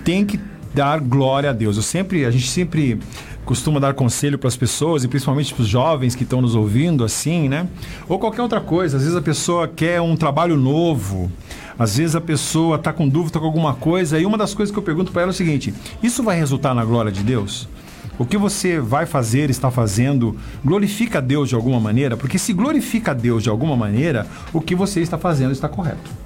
[0.02, 0.40] tem que
[0.72, 1.76] dar glória a Deus.
[1.76, 2.98] Eu sempre, a gente sempre
[3.46, 7.04] costuma dar conselho para as pessoas e principalmente para os jovens que estão nos ouvindo
[7.04, 7.66] assim, né?
[8.08, 8.96] Ou qualquer outra coisa.
[8.96, 11.30] Às vezes a pessoa quer um trabalho novo.
[11.78, 14.78] Às vezes a pessoa está com dúvida com alguma coisa e uma das coisas que
[14.78, 15.72] eu pergunto para ela é o seguinte:
[16.02, 17.68] isso vai resultar na glória de Deus?
[18.18, 22.16] O que você vai fazer, está fazendo, glorifica a Deus de alguma maneira?
[22.16, 26.25] Porque se glorifica a Deus de alguma maneira, o que você está fazendo está correto.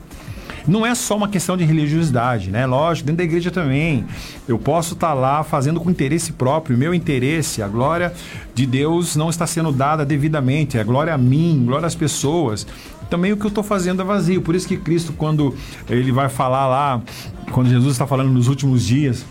[0.66, 2.66] Não é só uma questão de religiosidade, né?
[2.66, 4.04] Lógico, dentro da igreja também.
[4.46, 7.62] Eu posso estar lá fazendo com interesse próprio, meu interesse.
[7.62, 8.12] A glória
[8.54, 10.78] de Deus não está sendo dada devidamente.
[10.78, 12.66] É glória a mim, glória às pessoas.
[13.08, 14.40] Também o que eu estou fazendo é vazio.
[14.42, 15.54] Por isso que Cristo, quando
[15.88, 17.02] ele vai falar lá,
[17.50, 19.24] quando Jesus está falando nos últimos dias,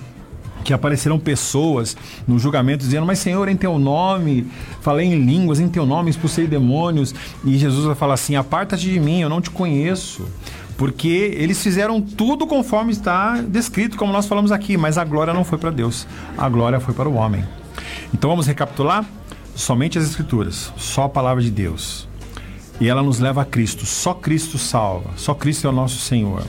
[0.64, 1.96] que aparecerão pessoas
[2.28, 4.46] no julgamento dizendo: Mas Senhor, em teu nome
[4.82, 7.14] falei em línguas, em teu nome expulsei demônios.
[7.46, 10.28] E Jesus vai falar assim: Aparta-te de mim, eu não te conheço.
[10.80, 15.44] Porque eles fizeram tudo conforme está descrito, como nós falamos aqui, mas a glória não
[15.44, 16.08] foi para Deus,
[16.38, 17.44] a glória foi para o homem.
[18.14, 19.06] Então vamos recapitular?
[19.54, 22.08] Somente as Escrituras, só a palavra de Deus.
[22.80, 26.44] E ela nos leva a Cristo, só Cristo salva, só Cristo é o nosso Senhor.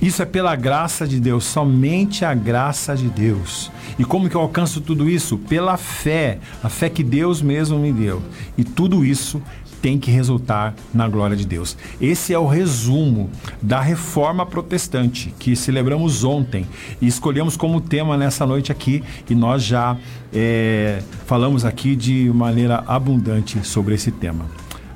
[0.00, 3.70] Isso é pela graça de Deus, somente a graça de Deus.
[3.98, 5.38] E como que eu alcanço tudo isso?
[5.38, 8.22] Pela fé, a fé que Deus mesmo me deu.
[8.56, 9.40] E tudo isso
[9.84, 11.76] tem que resultar na glória de Deus.
[12.00, 13.28] Esse é o resumo
[13.60, 16.66] da reforma protestante que celebramos ontem
[17.02, 19.94] e escolhemos como tema nessa noite aqui e nós já
[20.32, 24.46] é, falamos aqui de maneira abundante sobre esse tema.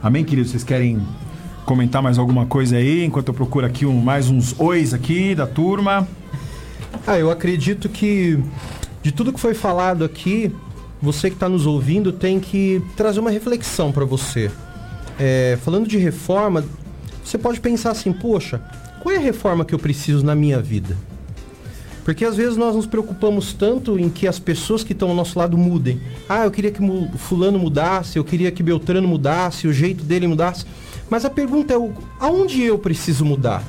[0.03, 0.53] Amém, queridos?
[0.53, 1.07] Vocês querem
[1.66, 5.47] comentar mais alguma coisa aí enquanto eu procuro aqui um, mais uns ois aqui da
[5.47, 6.09] turma?
[7.07, 8.43] Ah, eu acredito que
[9.03, 10.51] de tudo que foi falado aqui,
[11.03, 14.51] você que está nos ouvindo tem que trazer uma reflexão para você
[15.19, 16.64] é, falando de reforma,
[17.25, 18.61] você pode pensar assim, poxa,
[19.01, 20.97] qual é a reforma que eu preciso na minha vida?
[22.05, 25.39] Porque às vezes nós nos preocupamos tanto em que as pessoas que estão ao nosso
[25.39, 26.01] lado mudem.
[26.27, 26.81] Ah, eu queria que
[27.19, 30.64] fulano mudasse, eu queria que Beltrano mudasse, o jeito dele mudasse.
[31.11, 33.62] Mas a pergunta é, aonde eu preciso mudar?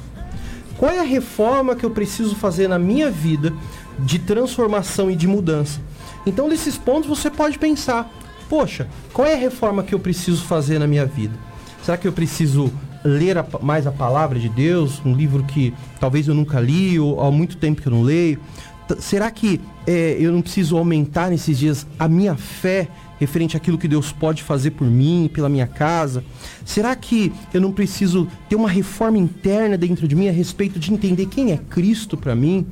[0.78, 3.54] Qual é a reforma que eu preciso fazer na minha vida
[4.00, 5.82] de transformação e de mudança?
[6.26, 8.10] Então, desses pontos você pode pensar,
[8.50, 11.38] poxa, qual é a reforma que eu preciso fazer na minha vida?
[11.84, 12.74] Será que eu preciso
[13.04, 17.22] ler a, mais a palavra de Deus, um livro que talvez eu nunca li ou
[17.22, 18.40] há muito tempo que eu não leio?
[18.88, 22.88] T será que é, eu não preciso aumentar nesses dias a minha fé
[23.20, 26.24] referente àquilo que Deus pode fazer por mim, pela minha casa?
[26.66, 30.92] Será que eu não preciso ter uma reforma interna dentro de mim a respeito de
[30.92, 32.66] entender quem é Cristo para mim?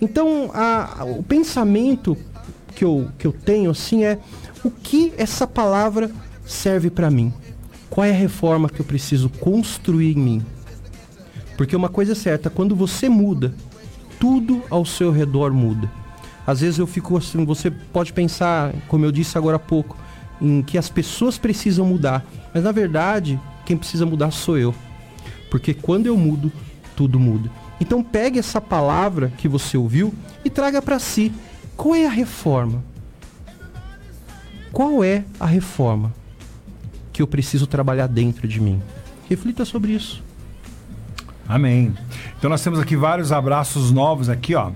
[0.00, 2.16] Então, a, o pensamento
[2.72, 4.18] que eu, que eu tenho assim é
[4.64, 6.10] o que essa palavra
[6.44, 7.32] serve para mim?
[7.88, 10.46] Qual é a reforma que eu preciso construir em mim?
[11.56, 13.54] Porque uma coisa é certa, quando você muda,
[14.18, 15.90] tudo ao seu redor muda.
[16.46, 19.96] Às vezes eu fico assim, você pode pensar, como eu disse agora há pouco,
[20.40, 24.74] em que as pessoas precisam mudar, mas na verdade, quem precisa mudar sou eu.
[25.50, 26.50] Porque quando eu mudo,
[26.96, 27.50] tudo muda.
[27.80, 30.12] Então pegue essa palavra que você ouviu
[30.44, 31.32] e traga para si.
[31.82, 32.80] Qual é a reforma?
[34.70, 36.14] Qual é a reforma
[37.12, 38.80] que eu preciso trabalhar dentro de mim?
[39.28, 40.22] Reflita sobre isso.
[41.48, 41.92] Amém.
[42.38, 44.70] Então nós temos aqui vários abraços novos aqui, ó.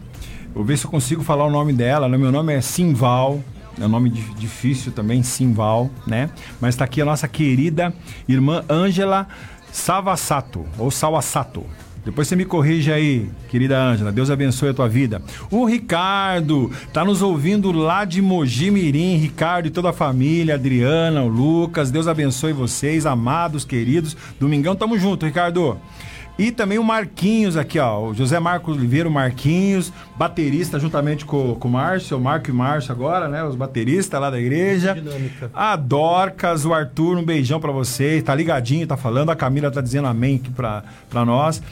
[0.52, 2.08] Vou ver se eu consigo falar o nome dela.
[2.08, 3.40] Meu nome é Simval.
[3.80, 6.28] É um nome difícil também, Simval, né?
[6.60, 7.94] Mas está aqui a nossa querida
[8.26, 9.28] irmã Ângela
[9.70, 11.64] Savassato, ou Sawasato.
[12.06, 14.12] Depois você me corrige aí, querida Ângela.
[14.12, 15.20] Deus abençoe a tua vida.
[15.50, 19.16] O Ricardo tá nos ouvindo lá de Mogi Mirim.
[19.16, 21.90] Ricardo e toda a família, Adriana, o Lucas.
[21.90, 24.16] Deus abençoe vocês, amados, queridos.
[24.38, 25.76] Domingão, tamo junto, Ricardo.
[26.38, 28.08] E também o Marquinhos aqui, ó.
[28.08, 32.52] O José Marcos Oliveira, o Marquinhos, baterista juntamente com, com o Márcio, o Marco e
[32.52, 33.42] o Márcio agora, né?
[33.42, 34.94] Os bateristas lá da igreja.
[34.94, 35.50] Dinâmica.
[35.54, 38.22] A Dorcas, o Arthur, um beijão pra vocês.
[38.22, 39.30] Tá ligadinho, tá falando.
[39.30, 41.62] A Camila tá dizendo amém aqui pra, pra nós.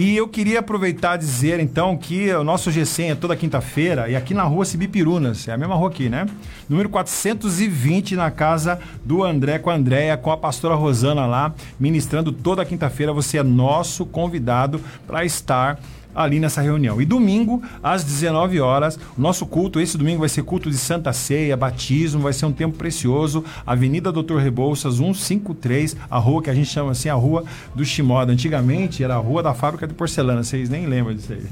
[0.00, 4.16] E eu queria aproveitar e dizer, então, que o nosso GCM é toda quinta-feira e
[4.16, 6.24] aqui na rua Cibipirunas, é a mesma rua aqui, né?
[6.66, 12.32] Número 420, na casa do André com a Andréia, com a pastora Rosana lá, ministrando
[12.32, 13.12] toda quinta-feira.
[13.12, 15.78] Você é nosso convidado para estar
[16.14, 17.00] ali nessa reunião.
[17.00, 21.12] E domingo, às 19 horas, o nosso culto, esse domingo vai ser culto de Santa
[21.12, 23.44] Ceia, batismo, vai ser um tempo precioso.
[23.66, 28.32] Avenida Doutor Rebouças, 153, a rua que a gente chama assim, a rua do Chimoda.
[28.32, 31.46] Antigamente era a rua da fábrica de porcelana, vocês nem lembram disso aí.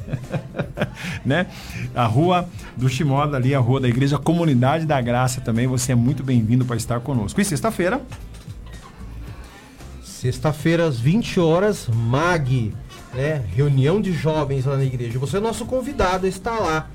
[1.24, 1.47] né?
[1.94, 5.94] A rua do Chimoda ali, a rua da igreja Comunidade da Graça também, você é
[5.94, 7.40] muito bem-vindo para estar conosco.
[7.40, 8.01] E sexta-feira,
[10.18, 12.74] Sexta-feira, às 20 horas, MAG,
[13.14, 13.44] né?
[13.55, 15.18] Reunião de jovens lá na igreja.
[15.18, 16.89] Você é nosso convidado a estar lá.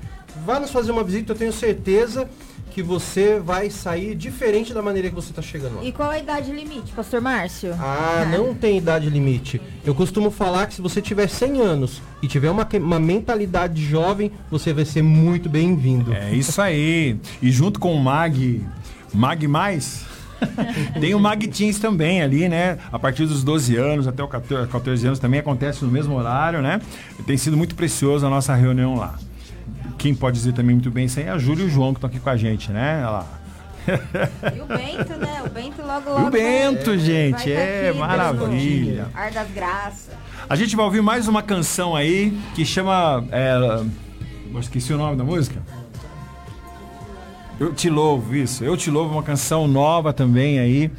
[0.44, 2.28] Vá nos fazer uma visita, eu tenho certeza
[2.74, 5.84] que você vai sair diferente da maneira que você está chegando lá.
[5.84, 7.72] E qual a idade limite, pastor Márcio?
[7.74, 9.62] Ah, não tem idade limite.
[9.84, 14.32] Eu costumo falar que se você tiver 100 anos e tiver uma, uma mentalidade jovem,
[14.50, 16.12] você vai ser muito bem-vindo.
[16.12, 17.16] É isso aí.
[17.40, 18.66] E junto com o Mag,
[19.12, 20.04] Mag Mais,
[21.00, 22.78] tem o Mag Teens também ali, né?
[22.92, 26.60] A partir dos 12 anos até os 14, 14 anos também acontece no mesmo horário,
[26.62, 26.80] né?
[27.26, 29.14] Tem sido muito precioso a nossa reunião lá.
[29.98, 31.98] Quem pode dizer também muito bem isso aí é a Júlia e o João que
[31.98, 32.98] estão aqui com a gente, né?
[32.98, 33.26] Olha lá.
[33.86, 35.42] E o Bento, né?
[35.44, 36.26] O Bento logo E logo.
[36.26, 39.06] o Bento, vai- gente, vai tá é aqui, maravilha.
[39.14, 40.10] Ar das graças.
[40.48, 43.24] A gente vai ouvir mais uma canção aí que chama.
[43.30, 43.54] É,
[44.52, 45.60] eu esqueci o nome da música.
[47.58, 48.64] Eu te louvo, isso.
[48.64, 50.90] Eu te louvo, uma canção nova também aí,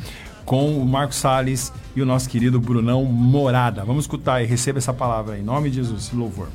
[0.46, 3.84] com o Marcos Salles e o nosso querido Brunão Morada.
[3.84, 5.38] Vamos escutar e receba essa palavra.
[5.38, 6.48] Em nome de Jesus, louvor.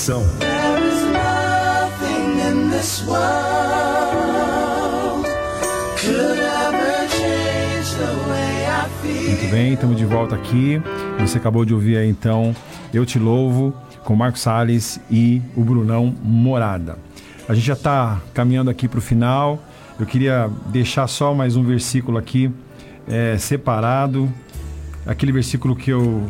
[0.00, 0.22] Feel.
[9.28, 10.80] Muito bem, estamos de volta aqui.
[11.18, 12.56] Você acabou de ouvir aí então
[12.94, 13.74] Eu Te Louvo
[14.04, 16.98] com Marcos Salles e o Brunão Morada.
[17.46, 19.62] A gente já está caminhando aqui para o final.
[19.98, 22.50] Eu queria deixar só mais um versículo aqui
[23.06, 24.32] é, separado.
[25.04, 26.26] Aquele versículo que eu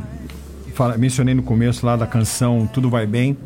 [0.98, 3.36] mencionei no começo lá da canção Tudo Vai Bem,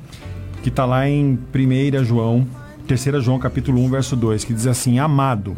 [0.64, 2.46] que está lá em 1 João,
[2.86, 5.54] 3 João capítulo 1, verso 2, que diz assim, Amado,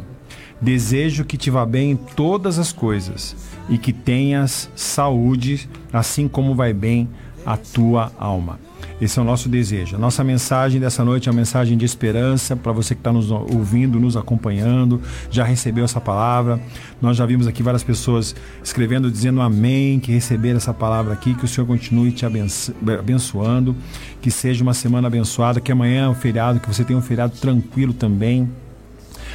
[0.61, 3.37] desejo que te vá bem em todas as coisas
[3.69, 7.09] e que tenhas saúde, assim como vai bem
[7.47, 8.59] a tua alma.
[9.01, 9.97] Esse é o nosso desejo.
[9.97, 13.31] A nossa mensagem dessa noite é uma mensagem de esperança para você que está nos
[13.31, 16.59] ouvindo, nos acompanhando, já recebeu essa palavra.
[17.01, 18.35] Nós já vimos aqui várias pessoas
[18.65, 23.77] escrevendo, dizendo amém, que receberam essa palavra aqui, que o Senhor continue te abenço- abençoando,
[24.21, 27.35] que seja uma semana abençoada, que amanhã é um feriado, que você tenha um feriado
[27.39, 28.49] tranquilo também.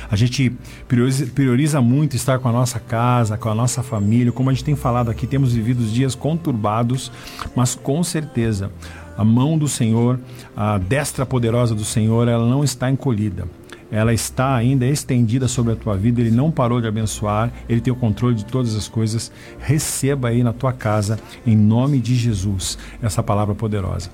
[0.09, 0.51] A gente
[0.89, 4.31] prioriza, prioriza muito estar com a nossa casa, com a nossa família.
[4.31, 7.09] Como a gente tem falado aqui, temos vivido dias conturbados,
[7.55, 8.71] mas com certeza
[9.17, 10.19] a mão do Senhor,
[10.55, 13.45] a destra poderosa do Senhor, ela não está encolhida.
[13.91, 17.91] Ela está ainda estendida sobre a tua vida, ele não parou de abençoar, ele tem
[17.91, 19.31] o controle de todas as coisas.
[19.59, 24.09] Receba aí na tua casa, em nome de Jesus, essa palavra poderosa.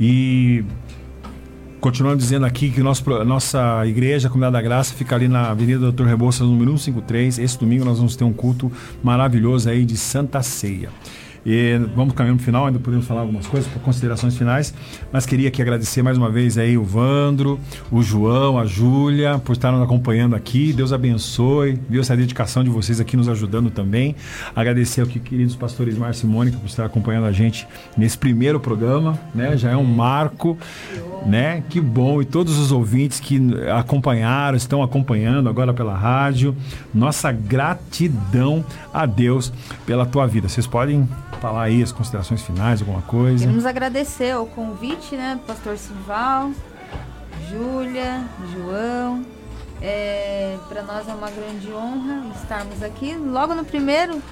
[0.00, 0.64] E
[1.80, 5.78] Continuando dizendo aqui que nosso, nossa igreja, a Comunidade da Graça, fica ali na Avenida
[5.78, 7.38] Doutor Rebouças, número 153.
[7.38, 8.70] Esse domingo nós vamos ter um culto
[9.02, 10.90] maravilhoso aí de Santa Ceia.
[11.44, 14.74] E vamos caminhando para o final, ainda podemos falar algumas coisas, por considerações finais,
[15.12, 17.58] mas queria aqui agradecer mais uma vez aí o Vandro,
[17.90, 20.72] o João, a Júlia, por estar nos acompanhando aqui.
[20.72, 24.14] Deus abençoe, viu essa dedicação de vocês aqui nos ajudando também.
[24.54, 29.18] Agradecer aqui, queridos pastores Márcio e Mônica, por estar acompanhando a gente nesse primeiro programa,
[29.34, 29.56] né?
[29.56, 30.58] Já é um marco,
[31.24, 31.62] né?
[31.68, 32.20] Que bom.
[32.20, 33.40] E todos os ouvintes que
[33.76, 36.54] acompanharam, estão acompanhando agora pela rádio.
[36.92, 39.52] Nossa gratidão a Deus
[39.86, 40.48] pela tua vida.
[40.48, 41.08] Vocês podem
[41.40, 43.44] falar aí as considerações finais, alguma coisa?
[43.44, 46.50] Queremos agradecer o convite, né, pastor Sival,
[47.50, 49.24] Júlia, João.
[49.82, 54.22] É, para nós é uma grande honra estarmos aqui logo no primeiro,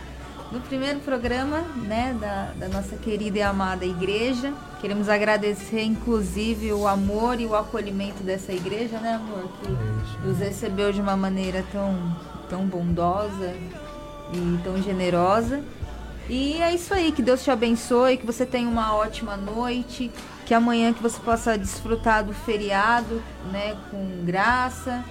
[0.52, 4.52] no primeiro programa, né, da, da nossa querida e amada igreja.
[4.80, 10.92] Queremos agradecer, inclusive, o amor e o acolhimento dessa igreja, né, amor, que nos recebeu
[10.92, 12.16] de uma maneira tão,
[12.48, 13.54] tão bondosa
[14.32, 15.62] e tão generosa.
[16.28, 20.10] E é isso aí, que Deus te abençoe, que você tenha uma ótima noite,
[20.44, 25.02] que amanhã que você possa desfrutar do feriado, né, com graça,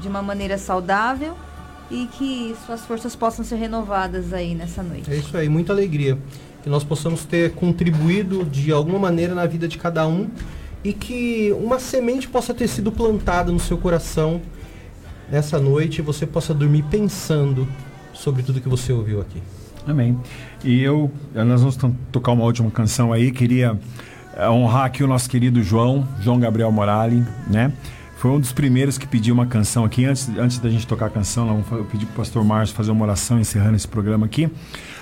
[0.00, 1.34] de uma maneira saudável.
[1.90, 5.08] e que suas forças possam ser renovadas aí nessa noite.
[5.08, 6.18] É isso aí, muita alegria.
[6.62, 10.28] Que nós possamos ter contribuído de alguma maneira na vida de cada um
[10.82, 14.42] e que uma semente possa ter sido plantada no seu coração
[15.30, 17.68] nessa noite e você possa dormir pensando
[18.12, 19.40] sobre tudo que você ouviu aqui.
[19.86, 20.18] Amém.
[20.64, 23.30] E eu, nós vamos to- tocar uma última canção aí.
[23.30, 23.78] Queria
[24.36, 27.72] eh, honrar aqui o nosso querido João, João Gabriel Morali, né?
[28.16, 30.04] Foi um dos primeiros que pediu uma canção aqui.
[30.06, 33.04] Antes, antes da gente tocar a canção, eu pedi para o pastor Márcio fazer uma
[33.04, 34.48] oração encerrando esse programa aqui.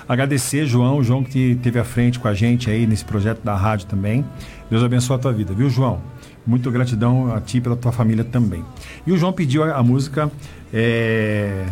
[0.07, 3.87] Agradecer, João, João que esteve à frente com a gente aí nesse projeto da rádio
[3.87, 4.23] também.
[4.69, 5.99] Deus abençoe a tua vida, viu, João?
[6.45, 8.63] Muito gratidão a ti e pela tua família também.
[9.07, 10.29] E o João pediu a, a música.
[10.73, 11.65] eh,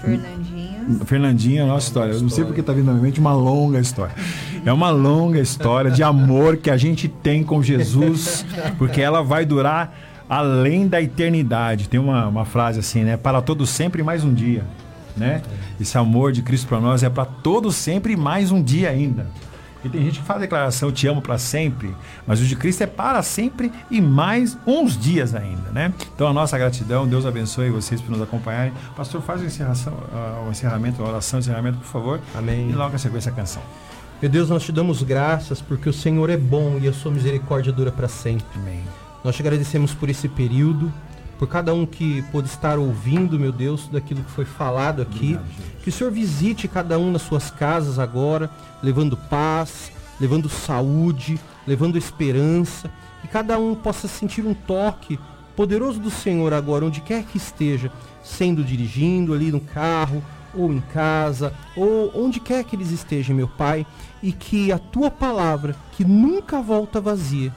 [0.00, 0.57] Fernandinho.
[1.04, 2.12] Fernandinha, nossa história.
[2.12, 4.14] Eu não sei porque tá vindo na minha mente uma longa história.
[4.64, 8.44] É uma longa história de amor que a gente tem com Jesus,
[8.78, 9.96] porque ela vai durar
[10.28, 11.88] além da eternidade.
[11.88, 13.16] Tem uma, uma frase assim, né?
[13.16, 14.64] Para todos sempre mais um dia,
[15.16, 15.42] né?
[15.80, 19.26] Esse amor de Cristo para nós é para todos sempre mais um dia ainda.
[19.84, 21.94] E tem gente que faz a declaração, te amo para sempre,
[22.26, 25.92] mas o de Cristo é para sempre e mais uns dias ainda, né?
[26.14, 28.72] Então a nossa gratidão, Deus abençoe vocês por nos acompanharem.
[28.96, 29.92] Pastor, faz o, encerração,
[30.46, 32.20] o encerramento, a oração, o encerramento, por favor.
[32.34, 32.70] Amém.
[32.70, 33.62] E logo a sequência a canção.
[34.20, 37.72] Meu Deus, nós te damos graças porque o Senhor é bom e a sua misericórdia
[37.72, 38.46] dura para sempre.
[38.56, 38.82] Amém.
[39.22, 40.92] Nós te agradecemos por esse período,
[41.38, 45.38] por cada um que pôde estar ouvindo, meu Deus, daquilo que foi falado aqui.
[45.82, 48.50] que o Senhor visite cada um nas suas casas agora,
[48.82, 52.90] levando paz, levando saúde, levando esperança.
[53.22, 55.18] Que cada um possa sentir um toque
[55.54, 57.90] poderoso do Senhor agora, onde quer que esteja,
[58.22, 60.22] sendo dirigindo ali no carro,
[60.54, 63.86] ou em casa, ou onde quer que eles estejam, meu Pai,
[64.22, 67.54] e que a tua palavra, que nunca volta vazia,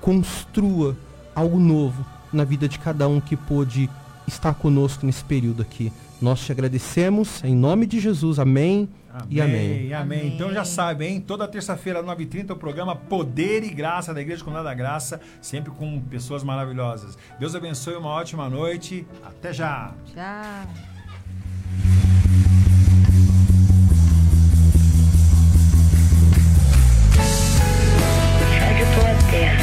[0.00, 0.96] construa
[1.34, 3.88] algo novo na vida de cada um que pôde
[4.26, 5.92] estar conosco nesse período aqui.
[6.20, 8.38] Nós te agradecemos em nome de Jesus.
[8.38, 8.88] Amém,
[9.28, 9.92] e amém.
[9.92, 10.28] amém.
[10.28, 11.20] Então já sabe, hein?
[11.20, 16.00] Toda terça-feira, 9h30, o programa Poder e Graça da Igreja Comunidade da Graça, sempre com
[16.00, 17.18] pessoas maravilhosas.
[17.38, 19.06] Deus abençoe, uma ótima noite.
[19.24, 19.92] Até já!
[20.06, 20.92] Tchau.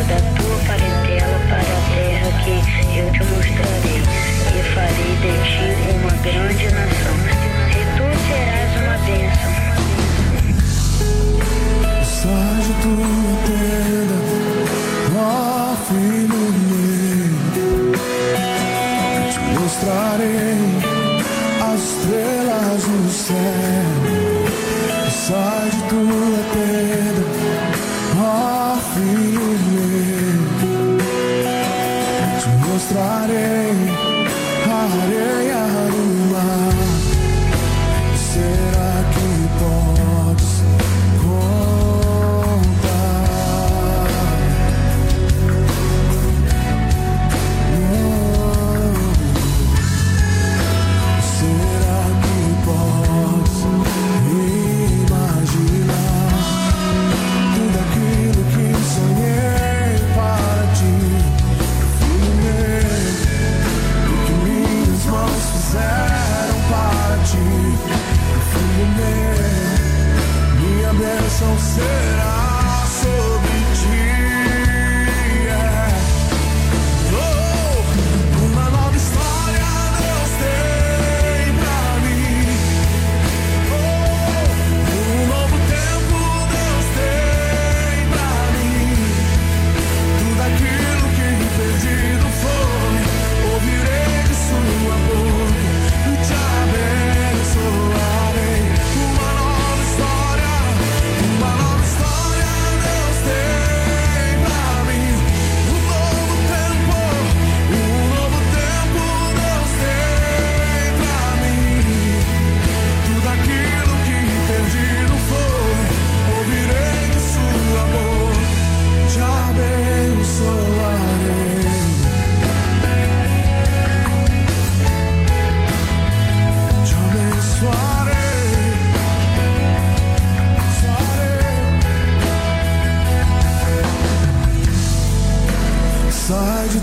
[0.10, 0.89] Da tua terra
[2.44, 2.56] que
[2.98, 4.02] eu te mostrarei,
[4.56, 7.18] e farei de ti uma grande nação,
[7.70, 9.50] e tu serás uma bênção.
[12.60, 14.20] De tua tenda,
[15.18, 17.34] ó filho meu.
[19.16, 20.60] Eu te mostrarei
[21.62, 23.92] as estrelas no céu.
[25.10, 25.70] Sai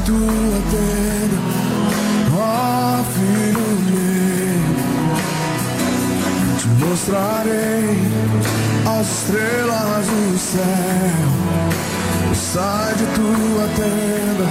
[0.06, 1.38] tua tenda,
[2.38, 4.62] ó filho meu.
[6.58, 7.98] Te mostrarei
[8.86, 11.30] as estrelas do céu.
[12.34, 14.46] Sai de tua tenda,